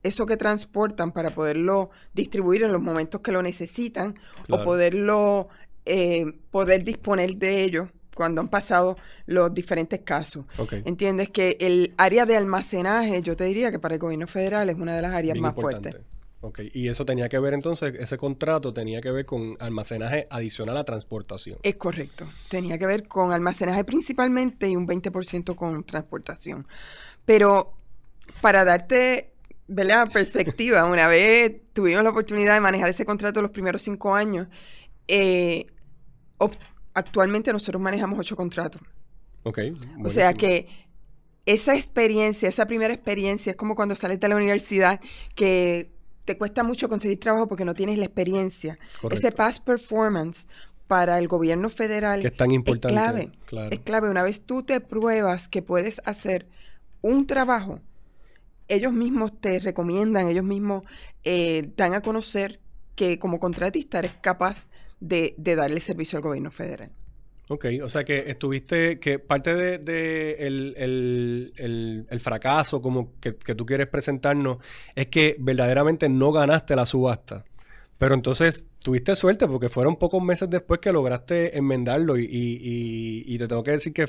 eso 0.03 0.25
que 0.25 0.37
transportan 0.37 1.11
para 1.11 1.33
poderlo 1.33 1.89
distribuir 2.13 2.63
en 2.63 2.71
los 2.71 2.81
momentos 2.81 3.21
que 3.21 3.31
lo 3.31 3.41
necesitan 3.41 4.13
Claro. 4.45 4.61
o 4.61 4.65
poderlo 4.65 5.47
eh, 5.85 6.25
poder 6.51 6.83
disponer 6.83 7.35
de 7.37 7.63
ello 7.63 7.89
cuando 8.15 8.41
han 8.41 8.49
pasado 8.49 8.97
los 9.27 9.53
diferentes 9.53 9.99
casos. 10.01 10.45
¿Entiendes? 10.85 11.29
Que 11.29 11.55
el 11.61 11.93
área 11.97 12.25
de 12.25 12.35
almacenaje, 12.35 13.21
yo 13.21 13.35
te 13.35 13.45
diría 13.45 13.71
que 13.71 13.79
para 13.79 13.95
el 13.95 13.99
gobierno 13.99 14.27
federal 14.27 14.69
es 14.69 14.75
una 14.75 14.95
de 14.95 15.01
las 15.01 15.11
áreas 15.13 15.33
Bien 15.35 15.41
más 15.43 15.51
importante. 15.55 15.91
fuertes. 15.91 16.09
Ok, 16.41 16.59
y 16.73 16.87
eso 16.87 17.05
tenía 17.05 17.27
que 17.27 17.37
ver 17.39 17.53
entonces, 17.53 17.93
ese 17.99 18.17
contrato 18.17 18.73
tenía 18.73 19.01
que 19.01 19.11
ver 19.11 19.25
con 19.25 19.57
almacenaje 19.59 20.25
adicional 20.29 20.77
a 20.77 20.83
transportación. 20.85 21.57
Es 21.63 21.75
correcto. 21.75 22.29
Tenía 22.49 22.77
que 22.77 22.85
ver 22.85 23.07
con 23.09 23.33
almacenaje 23.33 23.83
principalmente 23.83 24.69
y 24.69 24.75
un 24.77 24.87
20% 24.87 25.55
con 25.55 25.83
transportación. 25.83 26.65
Pero 27.25 27.73
para 28.41 28.63
darte 28.63 29.31
la 29.69 30.05
perspectiva, 30.05 30.85
una 30.85 31.07
vez 31.07 31.61
tuvimos 31.73 32.03
la 32.03 32.09
oportunidad 32.09 32.55
de 32.55 32.59
manejar 32.59 32.89
ese 32.89 33.05
contrato 33.05 33.41
los 33.41 33.51
primeros 33.51 33.81
cinco 33.81 34.13
años, 34.13 34.47
eh, 35.07 35.67
actualmente 36.93 37.51
nosotros 37.53 37.81
manejamos 37.81 38.19
ocho 38.19 38.35
contratos. 38.35 38.81
Ok. 39.43 39.59
O 40.03 40.09
sea 40.09 40.33
que 40.33 40.67
esa 41.45 41.75
experiencia, 41.75 42.49
esa 42.49 42.65
primera 42.65 42.93
experiencia, 42.93 43.51
es 43.51 43.55
como 43.55 43.75
cuando 43.75 43.95
sales 43.95 44.19
de 44.19 44.27
la 44.27 44.35
universidad 44.35 44.99
que 45.35 45.91
te 46.25 46.37
cuesta 46.37 46.63
mucho 46.63 46.89
conseguir 46.89 47.19
trabajo 47.19 47.47
porque 47.47 47.65
no 47.65 47.73
tienes 47.73 47.97
la 47.97 48.05
experiencia. 48.05 48.77
Ese 49.09 49.31
past 49.31 49.63
performance 49.63 50.47
para 50.87 51.19
el 51.19 51.27
gobierno 51.27 51.69
federal 51.69 52.21
que 52.21 52.27
es 52.27 52.37
tan 52.37 52.51
importante. 52.51 53.31
clave. 53.45 53.69
Es 53.71 53.79
clave. 53.79 54.09
Una 54.09 54.23
vez 54.23 54.41
tú 54.41 54.63
te 54.63 54.81
pruebas 54.81 55.47
que 55.47 55.61
puedes 55.61 56.01
hacer 56.05 56.47
un 57.01 57.25
trabajo, 57.25 57.79
ellos 58.69 58.93
mismos 58.93 59.39
te 59.39 59.59
recomiendan, 59.59 60.27
ellos 60.29 60.45
mismos 60.45 60.83
eh, 61.23 61.71
dan 61.75 61.93
a 61.93 62.01
conocer 62.01 62.59
que 62.95 63.19
como 63.19 63.39
contratista 63.39 63.99
eres 63.99 64.13
capaz 64.21 64.67
de 64.99 65.33
darle 65.37 65.79
servicio 65.79 66.17
al 66.17 66.23
gobierno 66.23 66.51
federal. 66.51 66.91
Ok, 67.51 67.65
o 67.83 67.89
sea 67.89 68.03
que 68.03 68.29
estuviste, 68.29 68.99
que 68.99 69.17
parte 69.17 69.55
de, 69.55 70.35
el, 70.37 72.19
fracaso 72.19 72.79
como 72.79 73.13
que, 73.19 73.31
tú 73.31 73.65
quieres 73.65 73.87
presentarnos 73.87 74.59
es 74.93 75.07
que 75.07 75.35
verdaderamente 75.39 76.09
no 76.09 76.31
ganaste 76.31 76.75
la 76.75 76.85
subasta. 76.85 77.45
Pero 77.97 78.13
entonces 78.13 78.67
tuviste 78.77 79.15
suerte 79.15 79.47
porque 79.47 79.67
fueron 79.67 79.95
pocos 79.95 80.21
meses 80.21 80.47
después 80.47 80.79
que 80.79 80.91
lograste 80.91 81.57
enmendarlo 81.57 82.19
y, 82.19 83.35
te 83.39 83.47
tengo 83.47 83.63
que 83.63 83.71
decir 83.71 83.93
que 83.93 84.05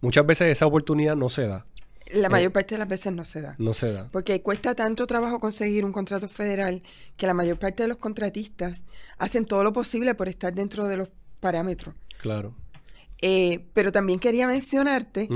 muchas 0.00 0.26
veces 0.26 0.48
esa 0.48 0.66
oportunidad 0.66 1.14
no 1.14 1.28
se 1.28 1.46
da. 1.46 1.66
La 2.14 2.26
eh, 2.26 2.30
mayor 2.30 2.52
parte 2.52 2.74
de 2.74 2.78
las 2.78 2.88
veces 2.88 3.12
no 3.12 3.24
se 3.24 3.40
da. 3.40 3.54
No 3.58 3.74
se 3.74 3.92
da. 3.92 4.08
Porque 4.10 4.42
cuesta 4.42 4.74
tanto 4.74 5.06
trabajo 5.06 5.40
conseguir 5.40 5.84
un 5.84 5.92
contrato 5.92 6.28
federal 6.28 6.82
que 7.16 7.26
la 7.26 7.34
mayor 7.34 7.58
parte 7.58 7.82
de 7.82 7.88
los 7.88 7.98
contratistas 7.98 8.82
hacen 9.18 9.44
todo 9.44 9.64
lo 9.64 9.72
posible 9.72 10.14
por 10.14 10.28
estar 10.28 10.54
dentro 10.54 10.86
de 10.86 10.96
los 10.96 11.08
parámetros. 11.40 11.94
Claro. 12.20 12.54
Eh, 13.22 13.66
pero 13.74 13.92
también 13.92 14.18
quería 14.18 14.46
mencionarte 14.46 15.28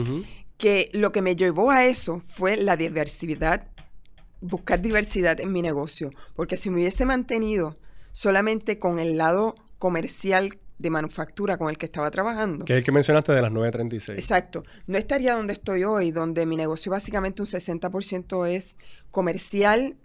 que 0.57 0.91
lo 0.93 1.13
que 1.13 1.23
me 1.23 1.37
llevó 1.37 1.71
a 1.71 1.85
eso 1.85 2.23
fue 2.27 2.57
la 2.57 2.77
diversidad, 2.77 3.67
buscar 4.41 4.81
diversidad 4.81 5.41
en 5.41 5.53
mi 5.53 5.61
negocio, 5.61 6.11
porque 6.35 6.57
si 6.57 6.71
me 6.71 6.77
hubiese 6.77 7.05
mantenido 7.05 7.79
solamente 8.13 8.79
con 8.79 8.99
el 8.99 9.19
lado 9.19 9.55
comercial 9.79 10.59
de 10.79 10.91
manufactura 10.91 11.57
con 11.57 11.71
el 11.71 11.79
que 11.79 11.87
estaba 11.87 12.11
trabajando. 12.11 12.65
Que 12.65 12.75
es 12.75 12.79
el 12.79 12.85
que 12.85 12.93
mencionaste 12.93 13.33
de 13.33 13.43
las 13.43 13.53
936. 13.53 14.19
Exacto. 14.19 14.65
No 14.87 14.99
estaría 14.99 15.35
donde 15.35 15.53
estoy 15.53 15.85
hoy, 15.85 16.11
donde 16.11 16.47
mi 16.47 16.57
negocio 16.57 16.91
básicamente 16.91 17.43
un 17.43 17.49
60% 17.49 18.49
es 18.49 18.77
comercial 19.11 19.97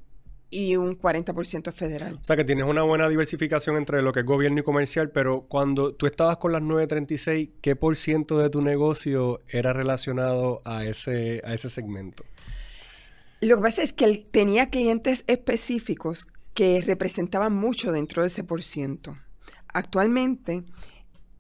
y 0.52 0.76
un 0.76 0.98
40% 0.98 1.72
federal. 1.74 2.18
O 2.22 2.24
sea 2.24 2.36
que 2.36 2.44
tienes 2.44 2.66
una 2.66 2.84
buena 2.84 3.08
diversificación 3.08 3.78
entre 3.78 4.02
lo 4.02 4.12
que 4.12 4.22
es 4.22 4.26
gobierno 4.26 4.60
y 4.60 4.64
comercial, 4.64 5.12
pero 5.12 5.42
cuando 5.42 5.94
tú 5.94 6.06
estabas 6.06 6.38
con 6.38 6.52
las 6.52 6.62
936, 6.62 7.50
¿qué 7.62 7.76
por 7.76 7.98
ciento 7.98 8.40
de 8.40 8.50
tu 8.50 8.62
negocio 8.62 9.42
era 9.48 9.74
relacionado 9.74 10.62
a 10.66 10.86
ese, 10.86 11.42
a 11.44 11.54
ese 11.54 11.70
segmento? 11.70 12.24
Lo 13.42 13.58
que 13.58 13.62
pasa 13.62 13.84
es 13.84 13.94
que 13.94 14.06
él 14.06 14.26
tenía 14.30 14.70
clientes 14.70 15.24
específicos 15.28 16.28
que 16.54 16.82
representaban 16.86 17.54
mucho 17.54 17.92
dentro 17.92 18.24
de 18.24 18.28
ese 18.28 18.44
por 18.44 18.64
ciento. 18.64 19.16
Actualmente, 19.74 20.64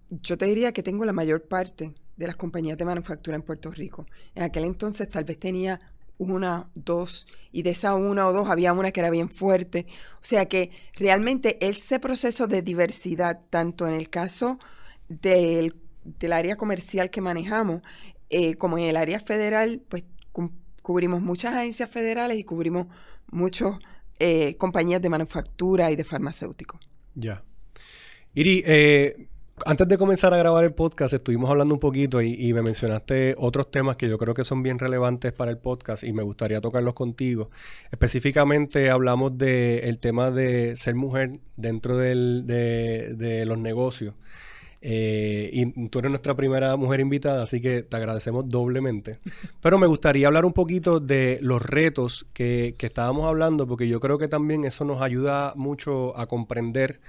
yo 0.09 0.37
te 0.37 0.45
diría 0.45 0.71
que 0.71 0.83
tengo 0.83 1.05
la 1.05 1.13
mayor 1.13 1.43
parte 1.47 1.93
de 2.15 2.27
las 2.27 2.35
compañías 2.35 2.77
de 2.77 2.85
manufactura 2.85 3.35
en 3.35 3.43
Puerto 3.43 3.71
Rico. 3.71 4.05
En 4.35 4.43
aquel 4.43 4.65
entonces 4.65 5.09
tal 5.09 5.23
vez 5.23 5.39
tenía 5.39 5.79
una, 6.17 6.69
dos, 6.75 7.27
y 7.51 7.63
de 7.63 7.69
esa 7.69 7.95
una 7.95 8.27
o 8.27 8.33
dos 8.33 8.49
había 8.49 8.73
una 8.73 8.91
que 8.91 8.99
era 8.99 9.09
bien 9.09 9.29
fuerte. 9.29 9.87
O 10.15 10.25
sea 10.25 10.47
que 10.47 10.71
realmente 10.95 11.57
ese 11.65 11.99
proceso 11.99 12.47
de 12.47 12.61
diversidad, 12.61 13.39
tanto 13.49 13.87
en 13.87 13.93
el 13.93 14.09
caso 14.09 14.59
del, 15.07 15.73
área 16.31 16.57
comercial 16.57 17.09
que 17.09 17.21
manejamos, 17.21 17.81
eh, 18.29 18.55
como 18.55 18.77
en 18.77 18.83
el 18.85 18.97
área 18.97 19.19
federal, 19.19 19.81
pues 19.87 20.03
cubrimos 20.81 21.21
muchas 21.21 21.55
agencias 21.55 21.89
federales 21.89 22.37
y 22.37 22.43
cubrimos 22.43 22.87
muchas 23.31 23.79
eh, 24.19 24.55
compañías 24.57 25.01
de 25.01 25.09
manufactura 25.09 25.89
y 25.89 25.95
de 25.95 26.03
farmacéuticos. 26.03 26.81
Ya. 27.15 27.43
Iri, 28.39 28.63
eh, 28.65 29.27
antes 29.65 29.85
de 29.85 29.97
comenzar 29.97 30.33
a 30.33 30.37
grabar 30.37 30.63
el 30.63 30.71
podcast, 30.71 31.13
estuvimos 31.13 31.49
hablando 31.49 31.73
un 31.73 31.79
poquito 31.81 32.21
y, 32.21 32.53
me 32.53 32.61
mencionaste 32.61 33.35
otros 33.37 33.69
temas 33.69 33.97
que 33.97 34.07
yo 34.07 34.17
creo 34.17 34.33
que 34.33 34.45
son 34.45 34.63
bien 34.63 34.79
relevantes 34.79 35.33
para 35.33 35.51
el 35.51 35.57
podcast 35.57 36.05
y 36.05 36.13
me 36.13 36.23
gustaría 36.23 36.61
tocarlos 36.61 36.93
contigo. 36.93 37.49
Específicamente 37.91 38.91
hablamos 38.91 39.37
del 39.37 39.99
tema 39.99 40.31
de 40.31 40.77
ser 40.77 40.95
mujer 40.95 41.41
dentro 41.57 41.97
de, 41.97 43.43
los 43.45 43.57
negocios. 43.57 44.15
Eh, 44.81 45.49
y 45.51 45.89
tú 45.89 45.99
eres 45.99 46.09
nuestra 46.09 46.33
primera 46.33 46.77
mujer 46.77 47.01
invitada, 47.01 47.43
así 47.43 47.59
que 47.59 47.83
te 47.83 47.97
agradecemos 47.97 48.47
doblemente. 48.47 49.19
Pero 49.61 49.77
me 49.77 49.87
gustaría 49.87 50.27
hablar 50.27 50.45
un 50.45 50.53
poquito 50.53 51.01
de 51.01 51.39
los 51.41 51.61
retos 51.61 52.25
que, 52.31 52.73
que 52.77 52.85
estábamos 52.85 53.27
hablando, 53.27 53.67
porque 53.67 53.89
yo 53.89 53.99
creo 53.99 54.17
que 54.17 54.29
también 54.29 54.63
eso 54.63 54.85
nos 54.85 55.01
ayuda 55.01 55.51
mucho 55.57 56.17
a 56.17 56.27
comprender 56.27 57.01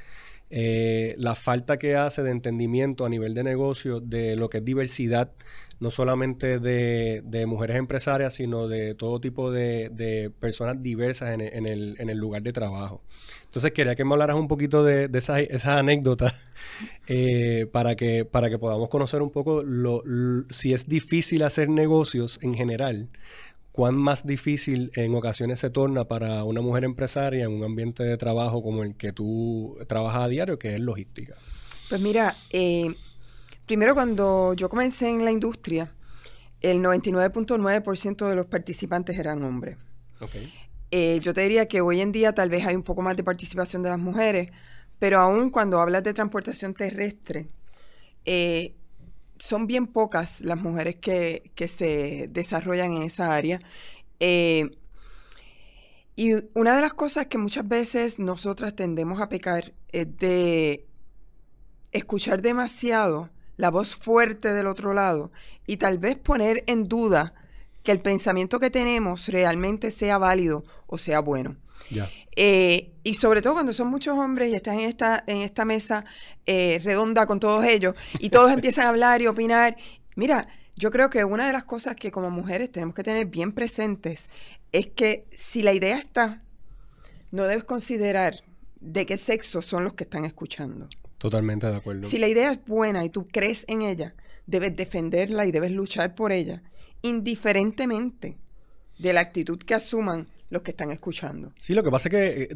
eh, 0.50 1.14
la 1.16 1.36
falta 1.36 1.78
que 1.78 1.94
hace 1.94 2.24
de 2.24 2.32
entendimiento 2.32 3.04
a 3.04 3.08
nivel 3.08 3.34
de 3.34 3.44
negocio 3.44 4.00
de 4.00 4.34
lo 4.34 4.50
que 4.50 4.58
es 4.58 4.64
diversidad, 4.64 5.30
no 5.78 5.90
solamente 5.90 6.58
de, 6.58 7.44
mujeres 7.46 7.76
empresarias, 7.76 8.34
sino 8.34 8.66
de 8.68 8.94
todo 8.94 9.20
tipo 9.20 9.50
de, 9.52 10.32
personas 10.40 10.82
diversas 10.82 11.38
en, 11.38 11.66
el, 11.66 12.18
lugar 12.18 12.42
de 12.42 12.52
trabajo. 12.52 13.02
Entonces 13.44 13.70
quería 13.72 13.94
que 13.94 14.04
me 14.04 14.12
hablaras 14.12 14.36
un 14.36 14.48
poquito 14.48 14.84
de, 14.84 15.08
esas, 15.14 15.66
anécdotas 15.66 16.34
eh, 17.06 17.66
para, 17.72 17.94
que, 17.94 18.24
para 18.24 18.50
que 18.50 18.58
podamos 18.58 18.88
conocer 18.88 19.22
un 19.22 19.30
poco 19.30 19.62
lo, 19.62 20.02
si 20.50 20.74
es 20.74 20.88
difícil 20.88 21.44
hacer 21.44 21.68
negocios 21.68 22.40
en 22.42 22.54
general 22.54 23.08
cuán 23.72 23.96
más 23.96 24.26
difícil 24.26 24.90
en 24.94 25.14
ocasiones 25.14 25.60
se 25.60 25.70
torna 25.70 26.04
para 26.04 26.44
una 26.44 26.60
mujer 26.60 26.84
empresaria 26.84 27.44
en 27.44 27.52
un 27.52 27.64
ambiente 27.64 28.02
de 28.02 28.16
trabajo 28.16 28.62
como 28.62 28.82
el 28.82 28.96
que 28.96 29.12
tú 29.12 29.78
trabajas 29.88 30.22
a 30.24 30.28
diario, 30.28 30.58
que 30.58 30.74
es 30.74 30.80
logística. 30.80 31.34
Pues 31.88 32.00
mira, 32.00 32.34
eh, 32.50 32.94
primero 33.66 33.94
cuando 33.94 34.54
yo 34.54 34.68
comencé 34.68 35.08
en 35.08 35.24
la 35.24 35.30
industria, 35.30 35.92
el 36.60 36.82
99.9% 36.82 38.28
de 38.28 38.34
los 38.34 38.46
participantes 38.46 39.18
eran 39.18 39.42
hombres. 39.42 39.76
Eh, 40.90 41.20
yo 41.22 41.32
te 41.32 41.42
diría 41.42 41.66
que 41.66 41.80
hoy 41.80 42.00
en 42.00 42.12
día 42.12 42.34
tal 42.34 42.50
vez 42.50 42.66
hay 42.66 42.74
un 42.74 42.82
poco 42.82 43.00
más 43.00 43.16
de 43.16 43.24
participación 43.24 43.82
de 43.82 43.90
las 43.90 43.98
mujeres, 43.98 44.50
pero 44.98 45.18
aún 45.20 45.50
cuando 45.50 45.80
hablas 45.80 46.02
de 46.02 46.12
transportación 46.12 46.74
terrestre, 46.74 47.48
eh, 48.24 48.74
son 49.40 49.66
bien 49.66 49.86
pocas 49.86 50.42
las 50.42 50.60
mujeres 50.60 50.98
que, 50.98 51.50
se 51.66 52.28
desarrollan 52.30 52.92
en 52.92 53.02
esa 53.02 53.34
área. 53.34 53.60
Eh, 54.20 54.70
y 56.14 56.34
una 56.54 56.76
de 56.76 56.82
las 56.82 56.92
cosas 56.92 57.26
que 57.26 57.38
muchas 57.38 57.66
veces 57.66 58.18
nosotras 58.18 58.76
tendemos 58.76 59.20
a 59.20 59.28
pecar 59.28 59.72
es 59.90 60.16
de 60.18 60.86
escuchar 61.92 62.42
demasiado 62.42 63.30
la 63.56 63.70
voz 63.70 63.96
fuerte 63.96 64.52
del 64.52 64.66
otro 64.66 64.92
lado 64.92 65.32
y 65.66 65.78
tal 65.78 65.98
vez 65.98 66.16
poner 66.16 66.62
en 66.66 66.84
duda 66.84 67.34
que 67.82 67.92
el 67.92 68.00
pensamiento 68.00 68.60
que 68.60 68.70
tenemos 68.70 69.28
realmente 69.28 69.90
sea 69.90 70.18
válido 70.18 70.64
o 70.86 70.98
sea 70.98 71.20
bueno. 71.20 71.56
Eh, 72.36 72.92
y 73.02 73.14
sobre 73.14 73.42
todo 73.42 73.54
cuando 73.54 73.72
son 73.72 73.88
muchos 73.88 74.16
hombres 74.16 74.50
y 74.50 74.54
están 74.54 74.78
en 74.78 74.88
esta, 74.88 75.24
en 75.26 75.38
esta 75.38 75.64
mesa 75.64 76.04
eh, 76.46 76.80
redonda 76.82 77.26
con 77.26 77.40
todos 77.40 77.64
ellos 77.64 77.94
y 78.18 78.30
todos 78.30 78.52
empiezan 78.52 78.86
a 78.86 78.88
hablar 78.90 79.20
y 79.22 79.26
opinar. 79.26 79.76
Mira, 80.16 80.48
yo 80.76 80.90
creo 80.90 81.10
que 81.10 81.24
una 81.24 81.46
de 81.46 81.52
las 81.52 81.64
cosas 81.64 81.96
que 81.96 82.10
como 82.10 82.30
mujeres 82.30 82.70
tenemos 82.70 82.94
que 82.94 83.02
tener 83.02 83.26
bien 83.26 83.52
presentes 83.52 84.28
es 84.72 84.86
que 84.86 85.26
si 85.32 85.62
la 85.62 85.72
idea 85.72 85.98
está, 85.98 86.42
no 87.32 87.44
debes 87.44 87.64
considerar 87.64 88.34
de 88.80 89.06
qué 89.06 89.16
sexo 89.16 89.62
son 89.62 89.84
los 89.84 89.94
que 89.94 90.04
están 90.04 90.24
escuchando. 90.24 90.88
Totalmente 91.18 91.66
de 91.66 91.76
acuerdo. 91.76 92.08
Si 92.08 92.18
la 92.18 92.28
idea 92.28 92.50
es 92.50 92.64
buena 92.64 93.04
y 93.04 93.10
tú 93.10 93.26
crees 93.26 93.64
en 93.68 93.82
ella, 93.82 94.14
debes 94.46 94.74
defenderla 94.74 95.44
y 95.44 95.52
debes 95.52 95.70
luchar 95.70 96.14
por 96.14 96.32
ella, 96.32 96.62
indiferentemente 97.02 98.38
de 98.98 99.12
la 99.12 99.20
actitud 99.20 99.58
que 99.58 99.74
asuman 99.74 100.28
los 100.50 100.62
que 100.62 100.72
están 100.72 100.90
escuchando. 100.90 101.52
Sí, 101.56 101.74
lo 101.74 101.84
que 101.84 101.90
pasa 101.90 102.08
es 102.08 102.12
que 102.12 102.42
eh, 102.42 102.48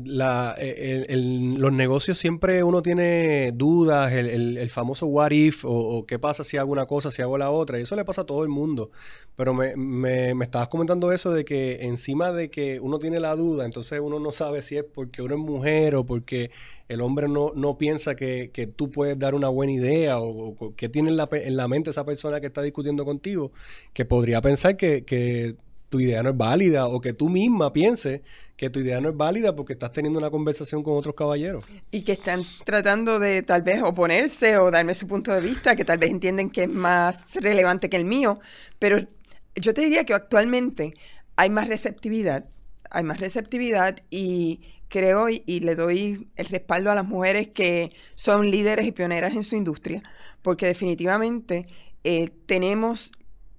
eh, 0.58 1.16
los 1.56 1.72
negocios 1.72 2.18
siempre 2.18 2.64
uno 2.64 2.82
tiene 2.82 3.52
dudas, 3.52 4.12
el, 4.12 4.58
el 4.58 4.70
famoso 4.70 5.06
what 5.06 5.30
if, 5.30 5.64
o, 5.64 6.04
qué 6.04 6.18
pasa 6.18 6.42
si 6.42 6.56
hago 6.56 6.72
una 6.72 6.86
cosa, 6.86 7.12
si 7.12 7.22
hago 7.22 7.38
la 7.38 7.50
otra, 7.50 7.78
y 7.78 7.82
eso 7.82 7.94
le 7.94 8.04
pasa 8.04 8.22
a 8.22 8.26
todo 8.26 8.42
el 8.42 8.48
mundo. 8.48 8.90
Pero 9.36 9.54
me, 9.54 9.76
me, 9.76 10.34
me, 10.34 10.44
estabas 10.44 10.68
comentando 10.68 11.12
eso 11.12 11.30
de 11.30 11.44
que 11.44 11.86
encima 11.86 12.32
de 12.32 12.50
que 12.50 12.80
uno 12.80 12.98
tiene 12.98 13.20
la 13.20 13.36
duda, 13.36 13.64
entonces 13.64 14.00
uno 14.02 14.18
no 14.18 14.32
sabe 14.32 14.62
si 14.62 14.76
es 14.76 14.84
porque 14.84 15.22
uno 15.22 15.36
es 15.36 15.40
mujer 15.40 15.94
o 15.94 16.04
porque 16.04 16.50
el 16.88 17.00
hombre 17.00 17.28
no, 17.28 17.52
no 17.54 17.78
piensa 17.78 18.16
que, 18.16 18.50
que 18.52 18.66
tú 18.66 18.90
puedes 18.90 19.18
dar 19.18 19.34
una 19.34 19.48
buena 19.48 19.72
idea 19.72 20.18
o, 20.18 20.48
o 20.58 20.74
que 20.74 20.88
tiene 20.88 21.10
en 21.10 21.16
la, 21.16 21.28
en 21.30 21.56
la 21.56 21.68
mente 21.68 21.90
esa 21.90 22.04
persona 22.04 22.40
que 22.40 22.48
está 22.48 22.60
discutiendo 22.60 23.04
contigo, 23.04 23.52
que 23.92 24.04
podría 24.04 24.40
pensar 24.40 24.76
que, 24.76 25.04
que 25.04 25.54
tu 25.94 26.00
idea 26.00 26.24
no 26.24 26.30
es 26.30 26.36
válida 26.36 26.88
o 26.88 27.00
que 27.00 27.12
tú 27.12 27.28
misma 27.28 27.72
pienses 27.72 28.22
que 28.56 28.68
tu 28.68 28.80
idea 28.80 29.00
no 29.00 29.10
es 29.10 29.16
válida 29.16 29.54
porque 29.54 29.74
estás 29.74 29.92
teniendo 29.92 30.18
una 30.18 30.28
conversación 30.28 30.82
con 30.82 30.96
otros 30.96 31.14
caballeros. 31.14 31.64
Y 31.92 32.02
que 32.02 32.10
están 32.10 32.42
tratando 32.64 33.20
de 33.20 33.42
tal 33.42 33.62
vez 33.62 33.80
oponerse 33.80 34.58
o 34.58 34.72
darme 34.72 34.96
su 34.96 35.06
punto 35.06 35.30
de 35.30 35.40
vista, 35.40 35.76
que 35.76 35.84
tal 35.84 35.98
vez 35.98 36.10
entienden 36.10 36.50
que 36.50 36.62
es 36.62 36.68
más 36.68 37.22
relevante 37.34 37.88
que 37.88 37.96
el 37.96 38.06
mío, 38.06 38.40
pero 38.80 39.06
yo 39.54 39.72
te 39.72 39.82
diría 39.82 40.02
que 40.02 40.14
actualmente 40.14 40.94
hay 41.36 41.48
más 41.48 41.68
receptividad, 41.68 42.44
hay 42.90 43.04
más 43.04 43.20
receptividad 43.20 43.96
y 44.10 44.62
creo 44.88 45.28
y, 45.28 45.60
le 45.60 45.76
doy 45.76 46.26
el 46.34 46.46
respaldo 46.46 46.90
a 46.90 46.96
las 46.96 47.06
mujeres 47.06 47.50
que 47.54 47.92
son 48.16 48.50
líderes 48.50 48.84
y 48.84 48.90
pioneras 48.90 49.32
en 49.36 49.44
su 49.44 49.54
industria, 49.54 50.02
porque 50.42 50.66
definitivamente 50.66 51.66
eh, 52.02 52.30
tenemos 52.46 53.12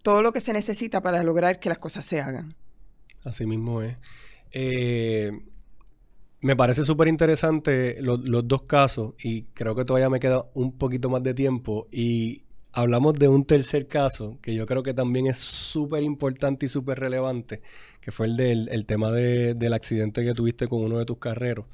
todo 0.05 0.21
lo 0.21 0.31
que 0.31 0.39
se 0.39 0.53
necesita 0.53 1.01
para 1.01 1.23
lograr 1.23 1.59
que 1.59 1.67
las 1.67 1.79
cosas 1.79 2.05
se 2.05 2.21
hagan. 2.21 2.53
Así 3.23 3.47
mismo 3.47 3.81
es. 3.81 3.97
Eh, 4.51 5.31
me 6.41 6.55
parece 6.55 6.85
súper 6.85 7.07
interesante 7.07 7.95
los 8.03 8.47
dos 8.47 8.61
casos 8.67 9.15
y 9.17 9.45
creo 9.55 9.73
que 9.73 9.83
todavía 9.83 10.11
me 10.11 10.19
queda 10.19 10.45
un 10.53 10.77
poquito 10.77 11.09
más 11.09 11.23
de 11.23 11.33
tiempo 11.33 11.87
y 11.91 12.43
hablamos 12.71 13.15
de 13.15 13.29
un 13.29 13.45
tercer 13.45 13.87
caso 13.87 14.37
que 14.43 14.53
yo 14.53 14.67
creo 14.67 14.83
que 14.83 14.93
también 14.93 15.25
es 15.25 15.39
súper 15.39 16.03
importante 16.03 16.67
y 16.67 16.69
súper 16.69 16.99
relevante, 16.99 17.63
que 17.99 18.11
fue 18.11 18.27
el 18.27 18.37
del 18.37 18.85
tema 18.85 19.11
del 19.11 19.73
accidente 19.73 20.23
que 20.23 20.35
tuviste 20.35 20.67
con 20.67 20.83
uno 20.83 20.99
de 20.99 21.05
tus 21.05 21.17
carreros. 21.17 21.65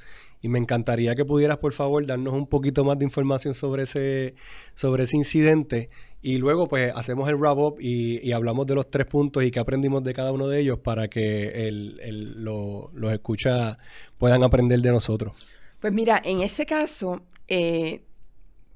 Y 0.42 0.50
me 0.50 0.60
encantaría 0.60 1.14
que 1.14 1.24
pudieras, 1.24 1.58
por 1.58 1.74
favor, 1.74 2.06
darnos 2.06 2.34
un 2.34 2.48
poquito 2.48 2.84
más 2.84 2.98
de 2.98 3.06
información 3.06 3.54
sobre 3.54 3.84
ese, 3.84 4.36
sobre 4.74 5.04
ese 5.04 5.18
incidente 5.18 5.90
y 6.24 6.38
luego 6.38 6.68
pues 6.68 6.94
hacemos 6.96 7.28
el 7.30 7.36
wrap-up 7.36 7.78
y, 7.80 8.32
hablamos 8.32 8.68
de 8.68 8.76
los 8.76 8.90
tres 8.90 9.08
puntos 9.08 9.44
y 9.44 9.50
qué 9.50 9.60
aprendimos 9.60 10.04
de 10.04 10.14
cada 10.14 10.32
uno 10.32 10.48
de 10.48 10.60
ellos 10.60 10.80
para 10.80 11.08
que 11.08 11.68
el, 11.68 12.44
los 12.44 13.14
escuchas 13.14 13.78
puedan 14.18 14.44
aprender 14.44 14.80
de 14.82 14.92
nosotros. 14.92 15.34
Pues 15.80 15.92
mira, 15.92 16.22
en 16.24 16.42
ese 16.42 16.68
caso 16.68 17.24
eh, 17.48 18.04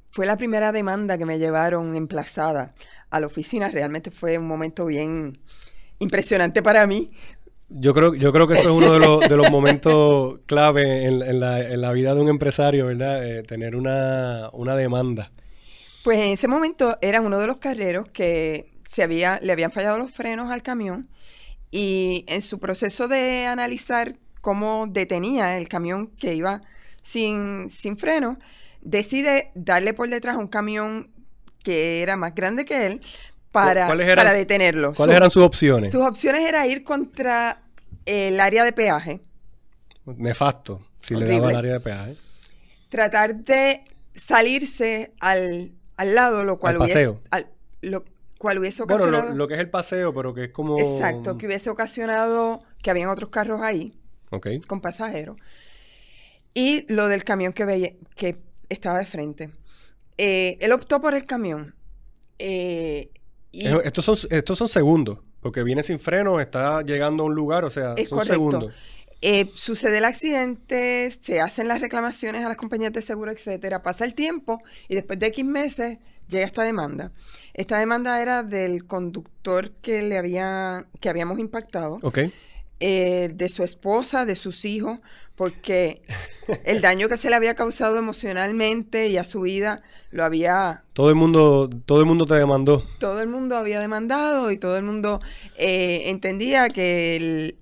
fue 0.10 0.26
la 0.26 0.38
primera 0.38 0.72
demanda 0.72 1.20
que 1.20 1.26
me 1.26 1.38
llevaron 1.38 1.96
emplazada 1.96 2.74
a 3.12 3.20
la 3.20 3.28
oficina. 3.28 3.70
Realmente 3.70 4.10
fue 4.10 4.40
un 4.40 4.48
momento 4.48 4.88
bien 4.88 5.38
impresionante 6.00 6.64
para 6.64 6.88
mí. 6.88 7.12
Yo 7.70 7.94
creo, 7.94 8.14
yo 8.14 8.32
creo 8.32 8.48
que 8.48 8.54
eso 8.54 8.70
es 8.70 8.84
uno 8.84 8.94
de 8.94 9.00
los, 9.00 9.28
de 9.28 9.36
los 9.36 9.50
momentos 9.50 10.40
clave 10.46 11.06
en, 11.06 11.40
la, 11.40 11.62
en, 11.62 11.82
la, 11.82 11.92
vida 11.94 12.14
de 12.14 12.22
un 12.22 12.30
empresario, 12.30 12.86
¿verdad? 12.86 13.26
Eh, 13.26 13.44
tener 13.44 13.76
una, 13.76 14.50
una 14.54 14.76
demanda. 14.76 15.32
Pues 16.04 16.20
en 16.20 16.32
ese 16.32 16.48
momento 16.48 16.98
era 17.02 17.22
uno 17.22 17.40
de 17.40 17.48
los 17.48 17.58
carreros 17.58 18.08
que 18.10 18.72
se 18.88 19.02
había, 19.02 19.40
le 19.42 19.52
habían 19.52 19.72
fallado 19.72 19.98
los 19.98 20.12
frenos 20.12 20.52
al 20.52 20.62
camión 20.62 21.10
y 21.72 22.24
en 22.28 22.42
su 22.42 22.60
proceso 22.60 23.08
de 23.08 23.48
analizar 23.48 24.16
cómo 24.42 24.86
detenía 24.88 25.58
el 25.58 25.68
camión 25.68 26.08
que 26.08 26.36
iba 26.36 26.62
sin, 27.02 27.72
sin 27.72 27.98
freno, 27.98 28.38
decide 28.82 29.52
darle 29.56 29.96
por 29.96 30.08
detrás 30.10 30.38
un 30.38 30.48
camión 30.48 31.10
que 31.64 32.04
era 32.04 32.16
más 32.16 32.36
grande 32.36 32.64
que 32.64 32.86
él 32.86 33.02
para, 33.56 33.88
para 33.88 34.34
detenerlo. 34.34 34.94
¿Cuáles 34.94 35.16
eran 35.16 35.32
sus 35.32 35.44
opciones? 35.44 35.92
Sus 35.92 36.04
opciones 36.04 36.48
era 36.48 36.68
ir 36.68 36.84
contra 36.84 37.62
el 38.06 38.40
área 38.40 38.64
de 38.64 38.74
peaje. 38.74 39.22
Nefasto, 40.06 40.82
si 41.02 41.16
le 41.16 41.26
daba 41.26 41.50
el 41.50 41.56
área 41.56 41.74
de 41.74 41.80
peaje. 41.80 42.16
Tratar 42.90 43.36
de 43.36 43.84
salirse 44.14 45.14
al 45.20 45.74
al 45.98 46.16
lado, 46.16 46.44
lo 46.44 46.58
cual 46.58 46.78
hubiese... 46.78 47.18
lo 47.82 48.06
cual 48.38 48.60
hubiese 48.60 48.84
ocasionado... 48.84 49.24
Bueno, 49.24 49.38
lo, 49.38 49.48
que 49.48 49.54
es 49.56 49.60
el 49.60 49.70
paseo, 49.70 50.14
pero 50.14 50.34
que 50.34 50.46
es 50.46 50.52
como... 50.52 50.78
Exacto, 50.78 51.38
que 51.38 51.48
hubiese 51.48 51.70
ocasionado 51.70 52.62
que 52.82 52.92
habían 52.92 53.10
otros 53.10 53.30
carros 53.30 53.62
ahí. 53.62 53.98
Con 54.68 54.82
pasajeros. 54.82 55.38
Y 56.54 56.86
lo 56.92 57.08
del 57.08 57.24
camión 57.24 57.54
que, 57.54 57.64
veía, 57.64 57.94
que 58.16 58.38
estaba 58.70 59.00
de 59.00 59.06
frente. 59.06 59.50
Eh, 60.18 60.58
él 60.60 60.74
optó 60.74 61.00
por 61.00 61.16
el 61.16 61.26
camión. 61.26 61.76
Eh, 62.38 63.12
estos, 63.64 64.06
son, 64.06 64.18
estos 64.30 64.58
son 64.58 64.68
segundos, 64.68 65.20
porque 65.42 65.64
viene 65.64 65.84
sin 65.84 66.00
freno, 66.00 66.40
está 66.40 66.82
llegando 66.82 67.24
a 67.24 67.26
un 67.28 67.36
lugar, 67.36 67.66
o 67.66 67.70
sea, 67.70 67.96
son 68.08 68.26
segundos. 68.26 68.74
Eh, 69.22 69.50
sucede 69.56 69.98
el 70.00 70.06
accidente, 70.06 71.10
se 71.20 71.42
hacen 71.42 71.68
las 71.68 71.82
reclamaciones 71.82 72.46
a 72.46 72.48
las 72.48 72.58
compañías 72.58 72.94
de 72.94 73.02
seguro, 73.02 73.32
etcétera. 73.32 73.82
Pasa 73.82 74.06
el 74.06 74.14
tiempo 74.14 74.62
y 74.88 74.96
después 74.96 75.18
de 75.18 75.28
X 75.28 75.44
meses 75.44 75.98
llega 76.28 76.46
esta 76.46 76.64
demanda. 76.64 77.12
Esta 77.54 77.80
demanda 77.80 78.22
era 78.22 78.44
del 78.44 78.86
conductor 78.86 79.72
que 79.82 80.04
le 80.04 80.18
había, 80.18 80.86
que 81.00 81.10
habíamos 81.10 81.40
impactado. 81.40 82.00
Eh, 82.82 83.30
de 83.34 83.48
su 83.48 83.64
esposa, 83.64 84.26
de 84.26 84.36
sus 84.36 84.66
hijos, 84.66 85.00
porque 85.36 86.02
el 86.66 86.82
daño 86.82 87.08
que 87.08 87.16
se 87.16 87.30
le 87.30 87.36
había 87.38 87.56
causado 87.56 87.98
emocionalmente 87.98 89.08
y 89.08 89.16
a 89.16 89.24
su 89.24 89.42
vida 89.42 89.82
lo 90.12 90.26
había... 90.26 90.84
Todo 90.92 91.08
el 91.08 91.16
mundo, 91.16 91.70
todo 91.86 92.02
el 92.02 92.06
mundo 92.06 92.26
te 92.26 92.36
demandó. 92.36 92.86
Todo 93.00 93.22
el 93.22 93.30
mundo 93.30 93.56
había 93.56 93.80
demandado 93.80 94.52
y 94.52 94.58
todo 94.58 94.76
el 94.78 94.84
mundo 94.84 95.22
eh, 95.56 96.10
entendía 96.10 96.68
que 96.68 97.16
el, 97.16 97.58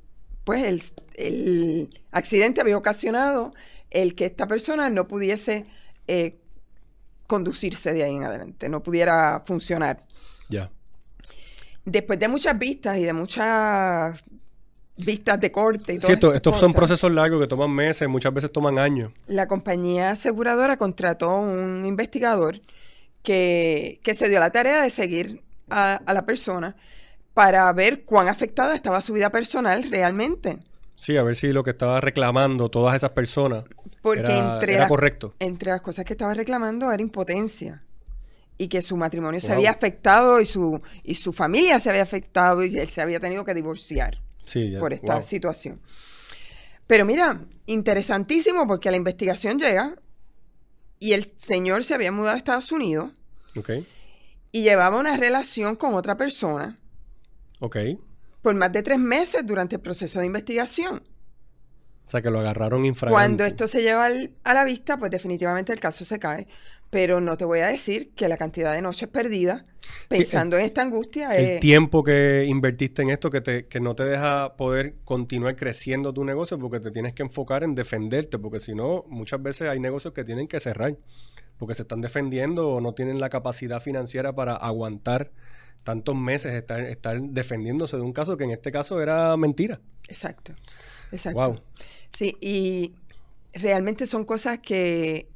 pues 0.46 0.64
el, 0.64 0.82
el 1.16 2.02
accidente 2.12 2.62
había 2.62 2.76
ocasionado 2.76 3.54
el 3.92 4.16
que 4.16 4.26
esta 4.26 4.48
persona 4.48 4.90
no 4.90 5.08
pudiese 5.08 5.68
eh, 6.08 6.40
conducirse 7.28 7.94
de 7.94 8.04
ahí 8.04 8.16
en 8.16 8.24
adelante, 8.24 8.68
no 8.68 8.82
pudiera 8.82 9.44
funcionar. 9.46 10.04
Ya. 10.50 10.72
Después 11.86 12.18
de 12.18 12.28
muchas 12.30 12.58
vistas 12.58 12.98
y 12.98 13.04
de 13.04 13.14
muchas 13.14 14.24
vistas 14.98 15.40
de 15.40 15.52
corte 15.52 15.94
y 15.94 16.00
todo. 16.00 16.12
Sí, 16.12 16.36
estos 16.36 16.60
son 16.60 16.74
procesos 16.74 17.12
largos 17.12 17.42
que 17.42 17.48
toman 17.48 17.72
meses, 17.72 18.08
muchas 18.08 18.34
veces 18.34 18.52
toman 18.52 18.78
años. 18.78 19.12
La 19.28 19.48
compañía 19.48 20.12
aseguradora 20.12 20.78
contrató 20.78 21.36
un 21.38 21.86
investigador 21.86 22.62
que, 23.22 24.00
que 24.04 24.16
se 24.16 24.30
dio 24.30 24.40
la 24.40 24.52
tarea 24.52 24.84
de 24.84 24.90
seguir 24.90 25.42
a, 25.70 25.96
a 26.06 26.14
la 26.14 26.26
persona 26.26 26.76
para 27.34 27.72
ver 27.74 28.04
cuán 28.04 28.28
afectada 28.28 28.76
estaba 28.76 29.02
su 29.02 29.14
vida 29.14 29.32
personal 29.32 29.84
realmente. 29.90 30.60
Sí, 30.96 31.18
a 31.18 31.24
ver 31.24 31.36
si 31.36 31.48
lo 31.48 31.64
que 31.64 31.72
estaba 31.72 32.00
reclamando 32.00 32.70
todas 32.70 32.96
esas 32.96 33.12
personas 33.12 33.64
Porque 34.02 34.22
era, 34.22 34.56
entre 34.56 34.88
correcto. 34.88 35.34
Entre 35.40 35.72
las 35.72 35.82
cosas 35.82 36.06
que 36.06 36.14
estaba 36.14 36.34
reclamando 36.36 36.92
era 36.92 37.02
impotencia 37.02 37.82
y 38.58 38.68
que 38.68 38.84
su 38.84 38.96
matrimonio 38.96 39.42
se 39.42 39.52
había 39.52 39.72
afectado 39.72 40.40
y 40.40 40.46
su, 40.46 40.80
y 41.04 41.16
su 41.16 41.34
familia 41.34 41.80
se 41.80 41.90
había 41.90 42.04
afectado 42.04 42.64
y 42.64 42.78
él 42.78 42.88
se 42.88 43.02
había 43.02 43.20
tenido 43.20 43.44
que 43.44 43.56
divorciar 43.56 44.23
por 44.80 44.94
esta 44.94 45.22
situación. 45.22 45.82
Pero 46.88 47.06
mira, 47.06 47.46
interesantísimo 47.66 48.68
porque 48.68 48.92
la 48.92 48.98
investigación 48.98 49.58
llega 49.58 49.96
y 51.00 51.14
el 51.14 51.26
señor 51.38 51.84
se 51.84 51.94
había 51.94 52.12
mudado 52.12 52.36
a 52.36 52.38
Estados 52.38 52.72
Unidos 52.72 53.12
y 54.52 54.62
llevaba 54.62 55.00
una 55.00 55.18
relación 55.18 55.76
con 55.76 55.94
otra 55.96 56.18
persona. 56.18 56.78
Por 58.42 58.56
más 58.56 58.72
de 58.72 58.84
tres 58.84 59.00
meses 59.00 59.46
durante 59.46 59.76
el 59.76 59.82
proceso 59.82 60.20
de 60.20 60.26
investigación. 60.26 61.04
O 62.06 62.10
sea, 62.10 62.22
que 62.22 62.30
lo 62.30 62.40
agarraron 62.40 62.86
infragante. 62.86 63.14
Cuando 63.14 63.46
esto 63.46 63.68
se 63.68 63.82
lleva 63.82 64.08
a 64.44 64.54
la 64.54 64.64
vista, 64.66 64.98
pues 64.98 65.12
definitivamente 65.12 65.74
el 65.74 65.80
caso 65.80 66.06
se 66.06 66.20
cae. 66.20 66.48
Pero 66.90 67.20
no 67.20 67.38
te 67.38 67.46
voy 67.46 67.60
a 67.60 67.68
decir 67.68 68.12
que 68.16 68.28
la 68.28 68.38
cantidad 68.38 68.72
de 68.74 68.82
noches 68.82 69.10
perdidas 69.10 69.66
pensando 70.08 70.58
en 70.58 70.66
esta 70.66 70.82
angustia 70.82 71.36
el 71.36 71.60
tiempo 71.60 72.04
que 72.04 72.46
invertiste 72.48 73.02
en 73.02 73.10
esto 73.10 73.30
que, 73.30 73.42
te, 73.42 73.66
que 73.66 73.80
no 73.80 73.96
te 73.96 74.04
deja 74.04 74.56
poder 74.56 74.96
continuar 75.04 75.56
creciendo 75.56 76.14
tu 76.14 76.24
negocio 76.24 76.60
porque 76.60 76.80
te 76.80 76.92
tienes 76.92 77.14
que 77.14 77.24
enfocar 77.24 77.64
en 77.64 77.76
defenderte, 77.76 78.38
porque 78.38 78.60
si 78.60 78.74
no, 78.74 79.06
muchas 79.08 79.42
veces 79.42 79.70
hay 79.70 79.80
negocios 79.80 80.14
que 80.14 80.24
tienen 80.24 80.48
que 80.48 80.60
cerrar 80.60 80.96
porque 81.58 81.76
se 81.76 81.84
están 81.84 82.02
defendiendo 82.02 82.70
o 82.70 82.82
no 82.82 82.94
tienen 82.94 83.20
la 83.20 83.30
capacidad 83.30 83.82
financiera 83.82 84.34
para 84.34 84.56
aguantar 84.56 85.32
tantos 85.84 86.16
meses 86.16 86.54
estar, 86.54 86.82
estar 86.82 87.22
defendiéndose 87.22 87.98
de 87.98 88.04
un 88.04 88.14
caso 88.14 88.38
que 88.38 88.46
en 88.46 88.52
este 88.52 88.72
caso 88.72 89.02
era 89.02 89.36
mentira. 89.38 89.80
Exacto, 90.08 90.54
exacto. 91.14 91.64
Sí, 92.10 92.36
y 92.42 92.94
realmente 93.54 94.06
son 94.06 94.26
cosas 94.26 94.60
que 94.60 95.30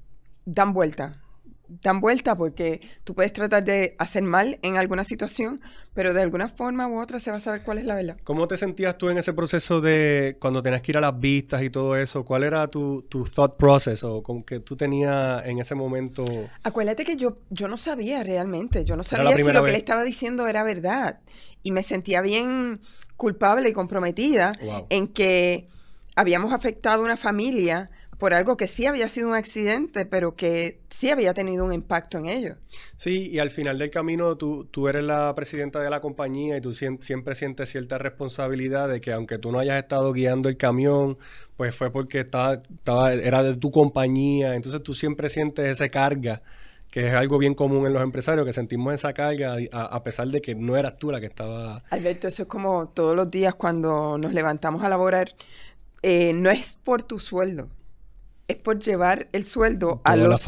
dan 0.46 0.74
vuelta 0.74 1.22
dan 1.68 2.00
vuelta 2.00 2.36
porque 2.36 2.82
tú 3.04 3.14
puedes 3.14 3.34
tratar 3.34 3.64
de 3.64 3.96
hacer 4.00 4.24
mal 4.24 4.60
en 4.62 4.78
alguna 4.78 5.04
situación, 5.04 5.62
pero 5.94 6.14
de 6.14 6.22
alguna 6.22 6.50
forma 6.50 6.88
u 6.88 7.00
otra 7.00 7.20
se 7.20 7.32
va 7.32 7.38
a 7.38 7.40
saber 7.40 7.64
cuál 7.64 7.80
es 7.80 7.86
la 7.86 7.96
verdad. 7.96 8.18
¿Cómo 8.24 8.48
te 8.48 8.58
sentías 8.58 8.98
tú 8.98 9.10
en 9.10 9.18
ese 9.18 9.34
proceso 9.34 9.82
de 9.82 10.38
cuando 10.40 10.62
tenías 10.62 10.82
que 10.82 10.92
ir 10.92 10.98
a 10.98 11.02
las 11.02 11.20
vistas 11.20 11.62
y 11.64 11.70
todo 11.70 11.96
eso? 11.96 12.24
¿Cuál 12.24 12.44
era 12.44 12.68
tu, 12.68 13.04
tu 13.04 13.26
thought 13.26 13.58
process 13.58 14.04
o 14.04 14.24
con 14.24 14.42
que 14.42 14.60
tú 14.60 14.76
tenías 14.76 15.46
en 15.46 15.60
ese 15.60 15.76
momento? 15.76 16.26
Acuérdate 16.64 17.04
que 17.04 17.16
yo, 17.16 17.38
yo 17.50 17.68
no 17.68 17.78
sabía 17.78 18.24
realmente, 18.24 18.86
yo 18.86 18.96
no 18.96 19.04
sabía 19.04 19.36
si 19.36 19.44
lo 19.52 19.64
que 19.64 19.72
le 19.72 19.78
estaba 19.78 20.04
diciendo 20.04 20.48
era 20.48 20.64
verdad 20.64 21.20
y 21.64 21.72
me 21.72 21.84
sentía 21.84 22.22
bien 22.22 22.80
culpable 23.16 23.70
y 23.70 23.74
comprometida 23.74 24.54
en 24.90 25.08
que 25.08 25.68
habíamos 26.16 26.54
afectado 26.54 27.02
a 27.02 27.06
una 27.06 27.18
familia 27.18 27.90
por 28.18 28.34
algo 28.34 28.58
que 28.58 28.68
sí 28.68 28.86
había 28.86 29.08
sido 29.08 29.30
un 29.30 29.36
accidente, 29.36 30.06
pero 30.06 30.36
que 30.36 30.80
sí 30.90 31.10
había 31.10 31.34
tenido 31.34 31.66
un 31.66 31.74
impacto 31.74 32.18
en 32.18 32.28
ellos. 32.28 32.58
Sí, 32.96 33.30
y 33.30 33.40
al 33.40 33.52
final 33.52 33.78
del 33.78 33.92
camino 33.92 34.38
tú, 34.38 34.66
tú 34.66 34.88
eres 34.88 35.04
la 35.04 35.34
presidenta 35.36 35.80
de 35.82 35.90
la 35.90 36.02
compañía 36.02 36.58
y 36.58 36.62
tú 36.62 36.74
siempre 36.74 37.36
sientes 37.36 37.70
cierta 37.70 37.98
responsabilidad 37.98 38.90
de 38.90 39.02
que 39.02 39.14
aunque 39.14 39.38
tú 39.38 39.52
no 39.52 39.60
hayas 39.60 39.78
estado 39.78 40.12
guiando 40.14 40.50
el 40.50 40.58
camión, 40.58 41.18
pues 41.56 41.76
fue 41.76 41.92
porque 41.92 42.22
estaba, 42.22 42.54
estaba, 42.54 43.14
era 43.14 43.44
de 43.44 43.56
tu 43.56 43.72
compañía, 43.72 44.56
entonces 44.56 44.82
tú 44.82 44.94
siempre 44.94 45.30
sientes 45.30 45.66
esa 45.66 45.90
carga 45.90 46.42
que 46.92 47.08
es 47.08 47.14
algo 47.14 47.38
bien 47.38 47.54
común 47.54 47.86
en 47.86 47.94
los 47.94 48.02
empresarios, 48.02 48.46
que 48.46 48.54
sentimos 48.54 48.94
esa 48.94 49.14
carga 49.14 49.58
a, 49.72 50.04
pesar 50.04 50.30
de 50.30 50.42
que 50.42 50.56
no 50.56 50.78
eras 50.78 50.98
tú 50.98 51.12
la 51.12 51.20
que 51.20 51.26
estaba... 51.26 51.84
Alberto, 51.90 52.28
eso 52.28 52.44
es 52.44 52.48
como 52.48 52.88
todos 52.88 53.16
los 53.16 53.30
días 53.30 53.56
cuando 53.56 54.18
nos 54.18 54.34
levantamos 54.34 54.84
a 54.84 54.90
laborar, 54.90 55.34
eh, 56.02 56.32
no 56.34 56.50
es 56.50 56.78
por 56.84 57.04
tu 57.04 57.20
sueldo, 57.20 57.68
es 58.48 58.56
por 58.58 58.80
llevar 58.80 59.28
el 59.34 59.44
sueldo 59.44 60.02
a, 60.04 60.16
los, 60.16 60.48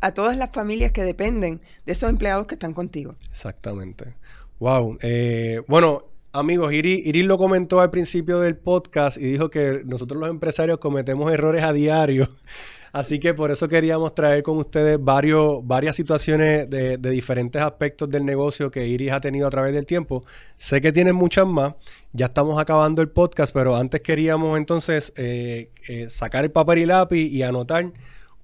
a 0.00 0.14
todas 0.14 0.36
las 0.36 0.50
familias 0.50 0.92
que 0.92 1.02
dependen 1.02 1.60
de 1.84 1.92
esos 1.92 2.08
empleados 2.08 2.46
que 2.46 2.54
están 2.54 2.72
contigo. 2.72 3.16
Exactamente. 3.30 4.14
Wow. 4.60 4.98
Eh, 5.02 5.62
bueno, 5.68 6.04
amigos, 6.34 6.72
Iris, 6.72 7.24
lo 7.24 7.38
comentó 7.38 7.80
al 7.80 7.90
principio 7.90 8.40
del 8.40 8.56
podcast 8.56 9.16
y 9.16 9.20
dijo 9.20 9.50
que 9.50 9.82
nosotros 9.86 10.20
los 10.20 10.28
empresarios 10.28 10.78
cometemos 10.78 11.32
errores 11.32 11.62
a 11.62 11.72
diario. 11.72 12.28
Así 12.92 13.18
que 13.18 13.34
por 13.34 13.50
eso 13.50 13.66
queríamos 13.66 14.14
traer 14.14 14.42
con 14.44 14.58
ustedes 14.58 14.98
varias 15.00 15.96
situaciones 15.96 16.70
de, 16.70 16.96
diferentes 16.98 17.60
aspectos 17.60 18.08
del 18.08 18.24
negocio 18.24 18.70
que 18.70 18.86
Iris 18.86 19.12
ha 19.12 19.20
tenido 19.20 19.48
a 19.48 19.50
través 19.50 19.72
del 19.72 19.84
tiempo. 19.84 20.22
Sé 20.58 20.80
que 20.80 20.92
tienen 20.92 21.14
muchas 21.14 21.46
más. 21.46 21.74
Ya 22.12 22.26
estamos 22.26 22.58
acabando 22.58 23.02
el 23.02 23.08
podcast, 23.08 23.52
pero 23.52 23.76
antes 23.76 24.00
queríamos 24.00 24.58
entonces 24.58 25.12
eh, 25.16 25.70
eh, 25.88 26.08
sacar 26.08 26.44
el 26.44 26.52
papel 26.52 26.80
y 26.80 26.86
lápiz 26.86 27.26
y 27.26 27.42
anotar 27.42 27.92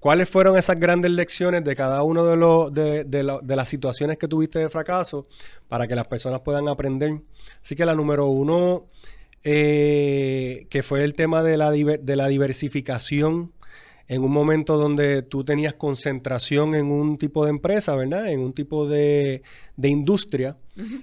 cuáles 0.00 0.28
fueron 0.28 0.58
esas 0.58 0.80
grandes 0.80 1.12
lecciones 1.12 1.62
de 1.62 1.76
cada 1.76 2.02
uno 2.02 2.24
de, 2.26 2.36
los, 2.36 2.72
de, 2.72 3.44
las 3.46 3.68
situaciones 3.68 4.18
que 4.18 4.26
tuviste 4.26 4.58
de 4.58 4.70
fracaso 4.70 5.24
para 5.68 5.86
que 5.86 5.94
las 5.94 6.08
personas 6.08 6.40
puedan 6.40 6.68
aprender. 6.68 7.20
Así 7.62 7.76
que 7.76 7.84
la 7.84 7.94
número 7.94 8.26
uno, 8.26 8.86
eh, 9.44 10.66
que 10.70 10.82
fue 10.82 11.04
el 11.04 11.14
tema 11.14 11.42
de 11.42 11.56
la, 11.56 11.70
de 11.70 12.16
la 12.16 12.26
diversificación 12.26 13.52
en 14.10 14.24
un 14.24 14.32
momento 14.32 14.76
donde 14.76 15.22
tú 15.22 15.44
tenías 15.44 15.74
concentración 15.74 16.74
en 16.74 16.90
un 16.90 17.16
tipo 17.16 17.44
de 17.44 17.50
empresa, 17.50 17.94
¿verdad? 17.94 18.26
En 18.26 18.40
un 18.40 18.52
tipo 18.52 18.88
de, 18.88 19.40
industria. 19.80 20.56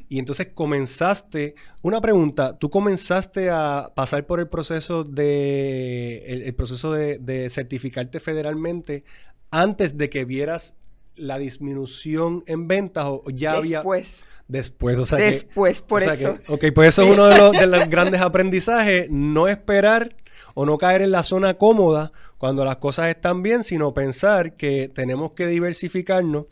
Y 0.10 0.20
entonces 0.20 0.50
comenzaste, 0.54 1.56
una 1.82 2.02
pregunta, 2.02 2.58
tú 2.58 2.70
comenzaste 2.70 3.50
a 3.50 3.93
pasar 3.96 4.26
por 4.26 4.41
el 4.41 4.50
proceso 4.50 5.06
de, 5.06 6.43
el, 6.48 6.54
proceso 6.54 6.91
de, 6.91 7.50
certificarte 7.50 8.20
federalmente 8.20 9.06
antes 9.52 9.98
de 9.98 10.10
que 10.10 10.26
vieras 10.26 10.74
la 11.15 11.38
disminución 11.38 12.43
en 12.46 12.67
ventas 12.67 13.06
o 13.08 13.24
ya 13.34 13.54
había... 13.54 13.78
Después. 13.78 14.26
Después, 14.50 15.00
o 15.00 15.06
sea 15.06 15.17
Después, 15.17 15.82
por 15.82 16.04
eso. 16.04 16.39
ok, 16.48 16.65
pues 16.76 16.89
eso 16.89 17.04
es 17.04 17.13
uno 17.13 17.28
de 17.28 17.38
los, 17.38 17.52
de 17.54 17.67
los 17.67 17.89
grandes 17.89 18.20
aprendizajes, 18.20 19.10
no 19.10 19.48
esperar 19.48 20.13
o 20.60 20.65
no 20.65 20.80
caer 20.80 21.04
en 21.04 21.12
la 21.12 21.22
zona 21.22 21.54
cómoda 21.54 22.12
cuando 22.39 22.65
las 22.65 22.78
cosas 22.78 23.10
están 23.10 23.43
bien, 23.43 23.63
sino 23.63 23.93
pensar 23.93 24.54
que 24.54 24.89
tenemos 24.89 25.34
que 25.34 25.46
diversificarnos 25.46 26.48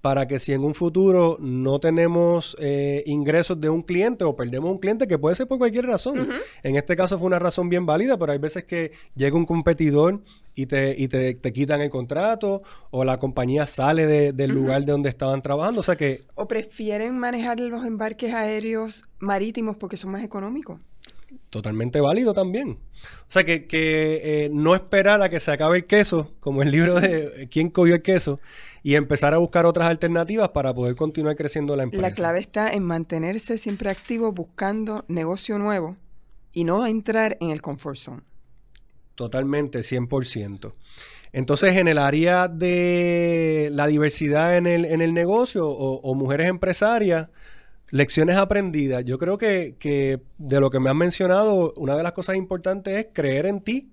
para 0.00 0.26
que 0.26 0.38
si 0.38 0.54
en 0.54 0.64
un 0.64 0.72
futuro 0.72 1.36
no 1.40 1.78
tenemos 1.78 2.56
eh, 2.58 3.02
ingresos 3.04 3.60
de 3.60 3.68
un 3.68 3.82
cliente 3.82 4.24
o 4.24 4.34
perdemos 4.34 4.72
un 4.72 4.78
cliente, 4.78 5.06
que 5.06 5.18
puede 5.18 5.34
ser 5.34 5.46
por 5.46 5.58
cualquier 5.58 5.84
razón. 5.84 6.26
En 6.62 6.76
este 6.76 6.96
caso 6.96 7.18
fue 7.18 7.26
una 7.26 7.38
razón 7.38 7.68
bien 7.68 7.84
válida, 7.84 8.16
pero 8.16 8.32
hay 8.32 8.38
veces 8.38 8.64
que 8.64 8.92
llega 9.14 9.36
un 9.36 9.44
competidor 9.44 10.22
y 10.54 10.64
te, 10.64 10.94
y 10.96 11.08
te, 11.08 11.52
quitan 11.52 11.82
el 11.82 11.90
contrato 11.90 12.62
o 12.90 13.04
la 13.04 13.18
compañía 13.18 13.66
sale 13.66 14.32
del 14.32 14.50
lugar 14.52 14.86
de 14.86 14.92
donde 14.92 15.10
estaban 15.10 15.42
trabajando. 15.42 15.80
O 15.80 15.82
sea 15.82 15.96
que... 15.96 16.22
O 16.34 16.48
prefieren 16.48 17.18
manejar 17.18 17.60
los 17.60 17.84
embarques 17.84 18.32
aéreos 18.32 19.04
marítimos 19.18 19.76
porque 19.76 19.98
son 19.98 20.12
más 20.12 20.24
económicos 20.24 20.80
totalmente 21.50 22.00
válido 22.00 22.32
también. 22.32 22.78
O 23.28 23.32
sea, 23.32 23.44
que, 23.44 23.66
que 23.66 24.44
eh, 24.44 24.50
no 24.52 24.74
esperar 24.74 25.20
a 25.22 25.28
que 25.28 25.40
se 25.40 25.50
acabe 25.50 25.78
el 25.78 25.84
queso, 25.84 26.32
como 26.40 26.62
el 26.62 26.70
libro 26.70 27.00
de 27.00 27.48
¿Quién 27.50 27.70
cogió 27.70 27.96
el 27.96 28.02
queso? 28.02 28.38
y 28.82 28.94
empezar 28.94 29.34
a 29.34 29.38
buscar 29.38 29.66
otras 29.66 29.88
alternativas 29.88 30.50
para 30.50 30.72
poder 30.72 30.96
continuar 30.96 31.36
creciendo 31.36 31.76
la 31.76 31.82
empresa. 31.82 32.08
La 32.08 32.14
clave 32.14 32.40
está 32.40 32.70
en 32.70 32.84
mantenerse 32.84 33.58
siempre 33.58 33.90
activo 33.90 34.32
buscando 34.32 35.04
negocio 35.08 35.58
nuevo 35.58 35.96
y 36.52 36.64
no 36.64 36.86
entrar 36.86 37.36
en 37.40 37.50
el 37.50 37.60
comfort 37.60 37.96
zone. 37.96 38.22
Totalmente, 39.16 39.80
100%. 39.80 40.72
Entonces, 41.32 41.76
en 41.76 41.88
el 41.88 41.98
área 41.98 42.48
de 42.48 43.68
la 43.72 43.86
diversidad 43.86 44.56
en 44.56 44.66
el, 44.66 44.86
en 44.86 45.02
el 45.02 45.12
negocio 45.12 45.68
o 45.68 46.14
mujeres 46.14 46.48
empresarias, 46.48 47.28
Lecciones 47.90 48.36
aprendidas. 48.36 49.04
Yo 49.04 49.18
creo 49.18 49.36
que, 49.38 50.20
de 50.38 50.60
lo 50.60 50.70
que 50.70 50.80
me 50.80 50.90
has 50.90 50.96
mencionado, 50.96 51.72
una 51.76 51.96
de 51.96 52.02
las 52.02 52.12
cosas 52.12 52.36
importantes 52.36 52.96
es 52.96 53.06
creer 53.12 53.46
en 53.46 53.60
ti. 53.60 53.90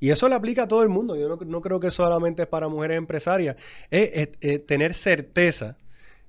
Y 0.00 0.10
eso 0.10 0.28
le 0.28 0.34
aplica 0.34 0.64
a 0.64 0.68
todo 0.68 0.82
el 0.82 0.88
mundo. 0.88 1.16
Yo 1.16 1.36
no, 1.36 1.60
creo 1.60 1.80
que 1.80 1.90
solamente 1.90 2.42
es 2.42 2.48
para 2.48 2.68
mujeres 2.68 2.98
empresarias. 2.98 3.56
Es, 3.90 4.28
tener 4.66 4.94
certeza 4.94 5.76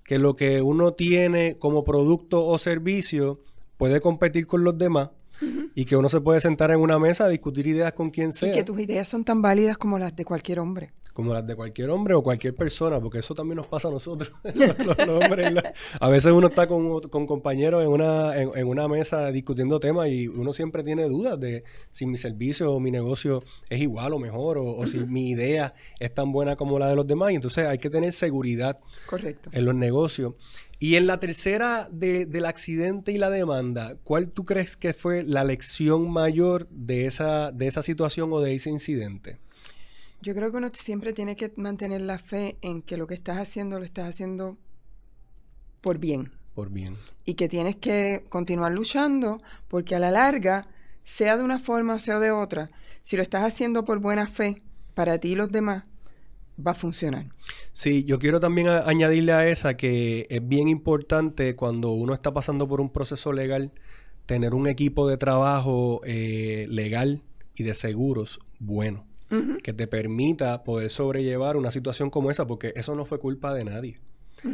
que 0.03 0.19
lo 0.19 0.35
que 0.35 0.61
uno 0.61 0.93
tiene 0.93 1.57
como 1.57 1.83
producto 1.83 2.45
o 2.45 2.59
servicio 2.59 3.39
puede 3.77 4.01
competir 4.01 4.45
con 4.47 4.63
los 4.63 4.77
demás 4.77 5.09
y 5.73 5.85
que 5.85 5.95
uno 5.95 6.09
se 6.09 6.21
puede 6.21 6.41
sentar 6.41 6.71
en 6.71 6.79
una 6.79 6.99
mesa 6.99 7.25
a 7.25 7.29
discutir 7.29 7.67
ideas 7.67 7.93
con 7.93 8.09
quien 8.09 8.31
sea. 8.31 8.49
Y 8.49 8.53
que 8.53 8.63
tus 8.63 8.79
ideas 8.79 9.07
son 9.07 9.23
tan 9.23 9.41
válidas 9.41 9.77
como 9.77 9.99
las 9.99 10.15
de 10.15 10.25
cualquier 10.25 10.59
hombre 10.59 10.91
como 11.15 11.33
las 11.33 11.47
de 11.47 11.55
cualquier 11.55 11.91
hombre 11.91 12.13
o 12.13 12.21
cualquier 12.21 12.53
persona, 12.53 12.99
porque 12.99 13.19
eso 13.19 13.33
también 13.33 13.55
nos 13.55 13.67
pasa 13.67 13.87
a 13.87 13.91
nosotros, 13.91 14.33
los, 14.43 15.07
hombres. 15.07 15.49
a 15.97 16.09
veces 16.09 16.33
uno 16.33 16.47
está 16.47 16.67
con, 16.67 16.99
compañeros 17.25 17.83
en 17.83 17.87
una, 17.87 18.35
en, 18.35 18.67
una 18.67 18.89
mesa 18.89 19.31
discutiendo 19.31 19.79
temas 19.79 20.09
y 20.09 20.27
uno 20.27 20.51
siempre 20.51 20.83
tiene 20.83 21.07
dudas 21.07 21.39
de 21.39 21.63
si 21.91 22.05
mi 22.05 22.17
servicio 22.17 22.73
o 22.73 22.81
mi 22.81 22.91
negocio 22.91 23.45
es 23.69 23.79
igual 23.79 24.11
o 24.11 24.19
mejor, 24.19 24.57
o, 24.57 24.85
si 24.87 24.97
mi 25.05 25.29
idea 25.29 25.73
es 26.01 26.13
tan 26.13 26.33
buena 26.33 26.57
como 26.57 26.77
la 26.79 26.89
de 26.89 26.97
los 26.97 27.07
demás. 27.07 27.31
Y 27.31 27.35
entonces 27.35 27.65
hay 27.65 27.77
que 27.77 27.89
tener 27.89 28.11
seguridad 28.11 28.77
Correcto. 29.05 29.49
en 29.53 29.63
los 29.63 29.73
negocios. 29.73 30.33
Y 30.79 30.95
en 30.95 31.07
la 31.07 31.19
tercera 31.19 31.87
del 31.91 32.45
accidente 32.45 33.11
y 33.11 33.17
la 33.17 33.29
demanda, 33.29 33.95
¿cuál 34.03 34.29
tú 34.29 34.45
crees 34.45 34.75
que 34.75 34.93
fue 34.93 35.23
la 35.23 35.43
lección 35.43 36.11
mayor 36.11 36.67
de 36.69 37.05
esa, 37.05 37.51
de 37.51 37.67
esa 37.67 37.81
situación 37.81 38.31
o 38.33 38.41
de 38.41 38.55
ese 38.55 38.69
incidente? 38.69 39.39
Yo 40.21 40.33
creo 40.35 40.51
que 40.51 40.57
uno 40.57 40.67
siempre 40.73 41.13
tiene 41.13 41.35
que 41.35 41.53
mantener 41.55 42.01
la 42.01 42.19
fe 42.19 42.57
en 42.61 42.81
que 42.81 42.97
lo 42.97 43.07
que 43.07 43.13
estás 43.13 43.37
haciendo 43.37 43.79
lo 43.79 43.85
estás 43.85 44.09
haciendo 44.09 44.57
por 45.81 45.99
bien. 45.99 46.31
Por 46.53 46.69
bien. 46.69 46.97
Y 47.25 47.35
que 47.35 47.47
tienes 47.47 47.75
que 47.75 48.25
continuar 48.29 48.71
luchando 48.71 49.41
porque 49.67 49.95
a 49.95 49.99
la 49.99 50.11
larga, 50.11 50.67
sea 51.03 51.37
de 51.37 51.43
una 51.43 51.59
forma 51.59 51.93
o 51.95 51.99
sea 51.99 52.19
de 52.19 52.31
otra, 52.31 52.71
si 53.01 53.15
lo 53.15 53.23
estás 53.23 53.43
haciendo 53.43 53.85
por 53.85 53.99
buena 53.99 54.27
fe, 54.27 54.61
para 54.93 55.19
ti 55.19 55.33
y 55.33 55.35
los 55.35 55.51
demás, 55.51 55.83
va 56.65 56.71
a 56.71 56.75
funcionar. 56.75 57.27
Sí, 57.73 58.03
yo 58.03 58.19
quiero 58.19 58.39
también 58.39 58.67
añadirle 58.67 59.31
a 59.33 59.47
esa 59.47 59.75
que 59.77 60.27
es 60.29 60.47
bien 60.47 60.67
importante 60.67 61.55
cuando 61.55 61.91
uno 61.91 62.13
está 62.13 62.33
pasando 62.33 62.67
por 62.67 62.81
un 62.81 62.89
proceso 62.89 63.33
legal, 63.33 63.71
tener 64.25 64.53
un 64.53 64.67
equipo 64.67 65.07
de 65.07 65.17
trabajo 65.17 66.01
eh, 66.05 66.67
legal 66.69 67.21
y 67.55 67.63
de 67.63 67.73
seguros 67.73 68.39
bueno 68.59 69.05
que 69.63 69.73
te 69.73 69.87
permita 69.87 70.63
poder 70.63 70.89
sobrellevar 70.89 71.57
una 71.57 71.71
situación 71.71 72.09
como 72.09 72.31
esa, 72.31 72.47
porque 72.47 72.71
eso 72.75 72.95
no 72.95 73.05
fue 73.05 73.19
culpa 73.19 73.53
de 73.53 73.65
nadie. 73.65 73.97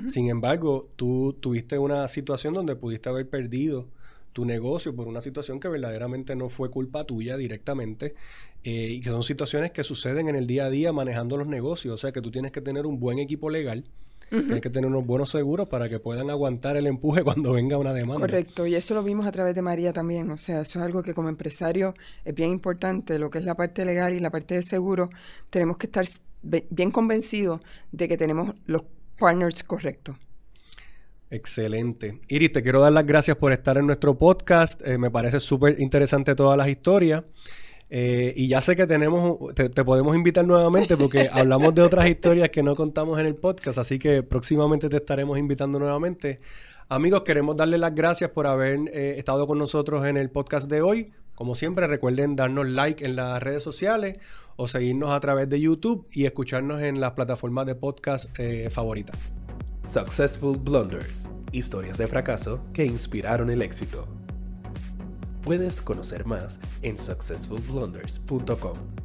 Sin 0.07 0.29
embargo, 0.29 0.89
tú 0.95 1.37
tuviste 1.39 1.77
una 1.77 2.07
situación 2.07 2.53
donde 2.53 2.75
pudiste 2.75 3.09
haber 3.09 3.27
perdido 3.27 3.89
tu 4.31 4.45
negocio 4.45 4.95
por 4.95 5.07
una 5.07 5.19
situación 5.19 5.59
que 5.59 5.67
verdaderamente 5.67 6.35
no 6.35 6.49
fue 6.49 6.69
culpa 6.69 7.03
tuya 7.03 7.35
directamente 7.35 8.15
eh, 8.63 8.88
y 8.91 9.02
que 9.02 9.10
son 9.10 9.24
situaciones 9.24 9.71
que 9.71 9.84
suceden 9.84 10.30
en 10.30 10.36
el 10.36 10.47
día 10.47 10.65
a 10.65 10.69
día 10.69 10.91
manejando 10.91 11.38
los 11.38 11.47
negocios. 11.47 11.93
O 11.93 11.97
sea 11.97 12.12
que 12.12 12.21
tú 12.21 12.32
tienes 12.32 12.52
que 12.52 12.62
tener 12.62 12.86
un 12.86 13.00
buen 13.00 13.19
equipo 13.19 13.50
legal 13.50 13.86
Tienes 14.32 14.62
que 14.62 14.69
tener 14.69 14.89
unos 14.89 15.06
buenos 15.06 15.30
seguros 15.30 15.67
para 15.67 15.89
que 15.89 16.00
puedan 16.00 16.30
aguantar 16.30 16.78
el 16.78 16.88
empuje 16.88 17.21
cuando 17.24 17.52
venga 17.52 17.78
una 17.78 17.93
demanda. 17.93 18.21
Correcto, 18.21 18.65
y 18.65 18.76
eso 18.76 18.93
lo 18.93 19.04
vimos 19.04 19.28
a 19.28 19.32
través 19.32 19.54
de 19.54 19.62
María 19.62 19.91
también. 19.91 20.30
O 20.32 20.38
sea, 20.38 20.62
eso 20.62 20.80
es 20.80 20.86
algo 20.86 21.04
que 21.04 21.13
como 21.13 21.28
empresario 21.28 21.93
es 22.24 22.34
bien 22.34 22.52
importante, 22.52 23.19
lo 23.19 23.30
que 23.30 23.39
es 23.39 23.45
la 23.45 23.56
parte 23.56 23.84
legal 23.84 24.13
y 24.13 24.19
la 24.19 24.30
parte 24.30 24.56
de 24.56 24.63
seguro. 24.63 25.10
Tenemos 25.50 25.78
que 25.78 25.88
estar 25.88 26.06
bien 26.41 26.91
convencidos 26.91 27.60
de 27.91 28.08
que 28.08 28.15
tenemos 28.15 28.56
los 28.65 28.84
partners 29.19 29.63
correctos. 29.63 30.15
Excelente. 31.30 32.21
Iris, 32.30 32.54
te 32.54 32.63
quiero 32.63 32.80
dar 32.80 32.93
las 32.93 33.06
gracias 33.06 33.36
por 33.36 33.52
estar 33.52 33.78
en 33.78 33.86
nuestro 33.86 34.17
podcast. 34.17 34.82
Eh, 34.86 34.97
me 34.97 35.12
parece 35.12 35.41
súper 35.41 35.80
interesante 35.82 36.36
todas 36.36 36.58
las 36.58 36.69
historias. 36.69 37.24
Eh, 37.93 38.34
y 38.38 38.47
ya 38.47 38.62
sé 38.62 38.77
que 38.77 38.88
tenemos, 38.88 39.54
te, 39.54 39.69
podemos 39.84 40.15
invitar 40.15 40.47
nuevamente 40.47 40.95
porque 40.95 41.30
hablamos 41.34 41.75
de 41.75 41.82
otras 41.82 42.08
historias 42.08 42.49
que 42.49 42.63
no 42.63 42.73
contamos 42.73 43.19
en 43.19 43.25
el 43.25 43.36
podcast, 43.36 43.77
así 43.77 43.99
que 43.99 44.23
próximamente 44.23 44.88
te 44.88 44.95
estaremos 44.95 45.38
invitando 45.38 45.77
nuevamente. 45.77 46.38
Amigos, 46.88 47.23
queremos 47.23 47.58
darle 47.58 47.77
las 47.77 47.93
gracias 47.93 48.32
por 48.32 48.47
haber 48.47 48.80
eh, 48.93 49.15
estado 49.17 49.45
con 49.45 49.60
nosotros 49.60 50.06
en 50.06 50.15
el 50.15 50.30
podcast 50.30 50.71
de 50.71 50.82
hoy. 50.82 51.12
Como 51.36 51.56
siempre, 51.56 51.86
recuerden 51.86 52.38
darnos 52.38 52.69
like 52.69 53.04
en 53.04 53.17
las 53.17 53.43
redes 53.43 53.62
sociales 53.62 54.19
o 54.56 54.69
seguirnos 54.69 55.12
a 55.12 55.19
través 55.19 55.49
de 55.49 55.60
YouTube 55.60 56.08
y 56.13 56.25
escucharnos 56.25 56.82
en 56.82 57.01
las 57.01 57.12
plataformas 57.12 57.65
de 57.65 57.75
podcast 57.75 58.30
favoritas. 58.69 59.17
Successful 59.91 60.58
Blunders, 60.58 61.27
historias 61.51 61.97
de 61.97 62.08
fracaso 62.08 62.62
que 62.73 62.86
inspiraron 62.86 63.49
el 63.49 63.62
éxito. 63.62 64.08
Puedes 65.43 65.82
conocer 65.82 66.25
más 66.25 66.60
en 66.84 66.97
successfulblunders.com. 66.97 69.00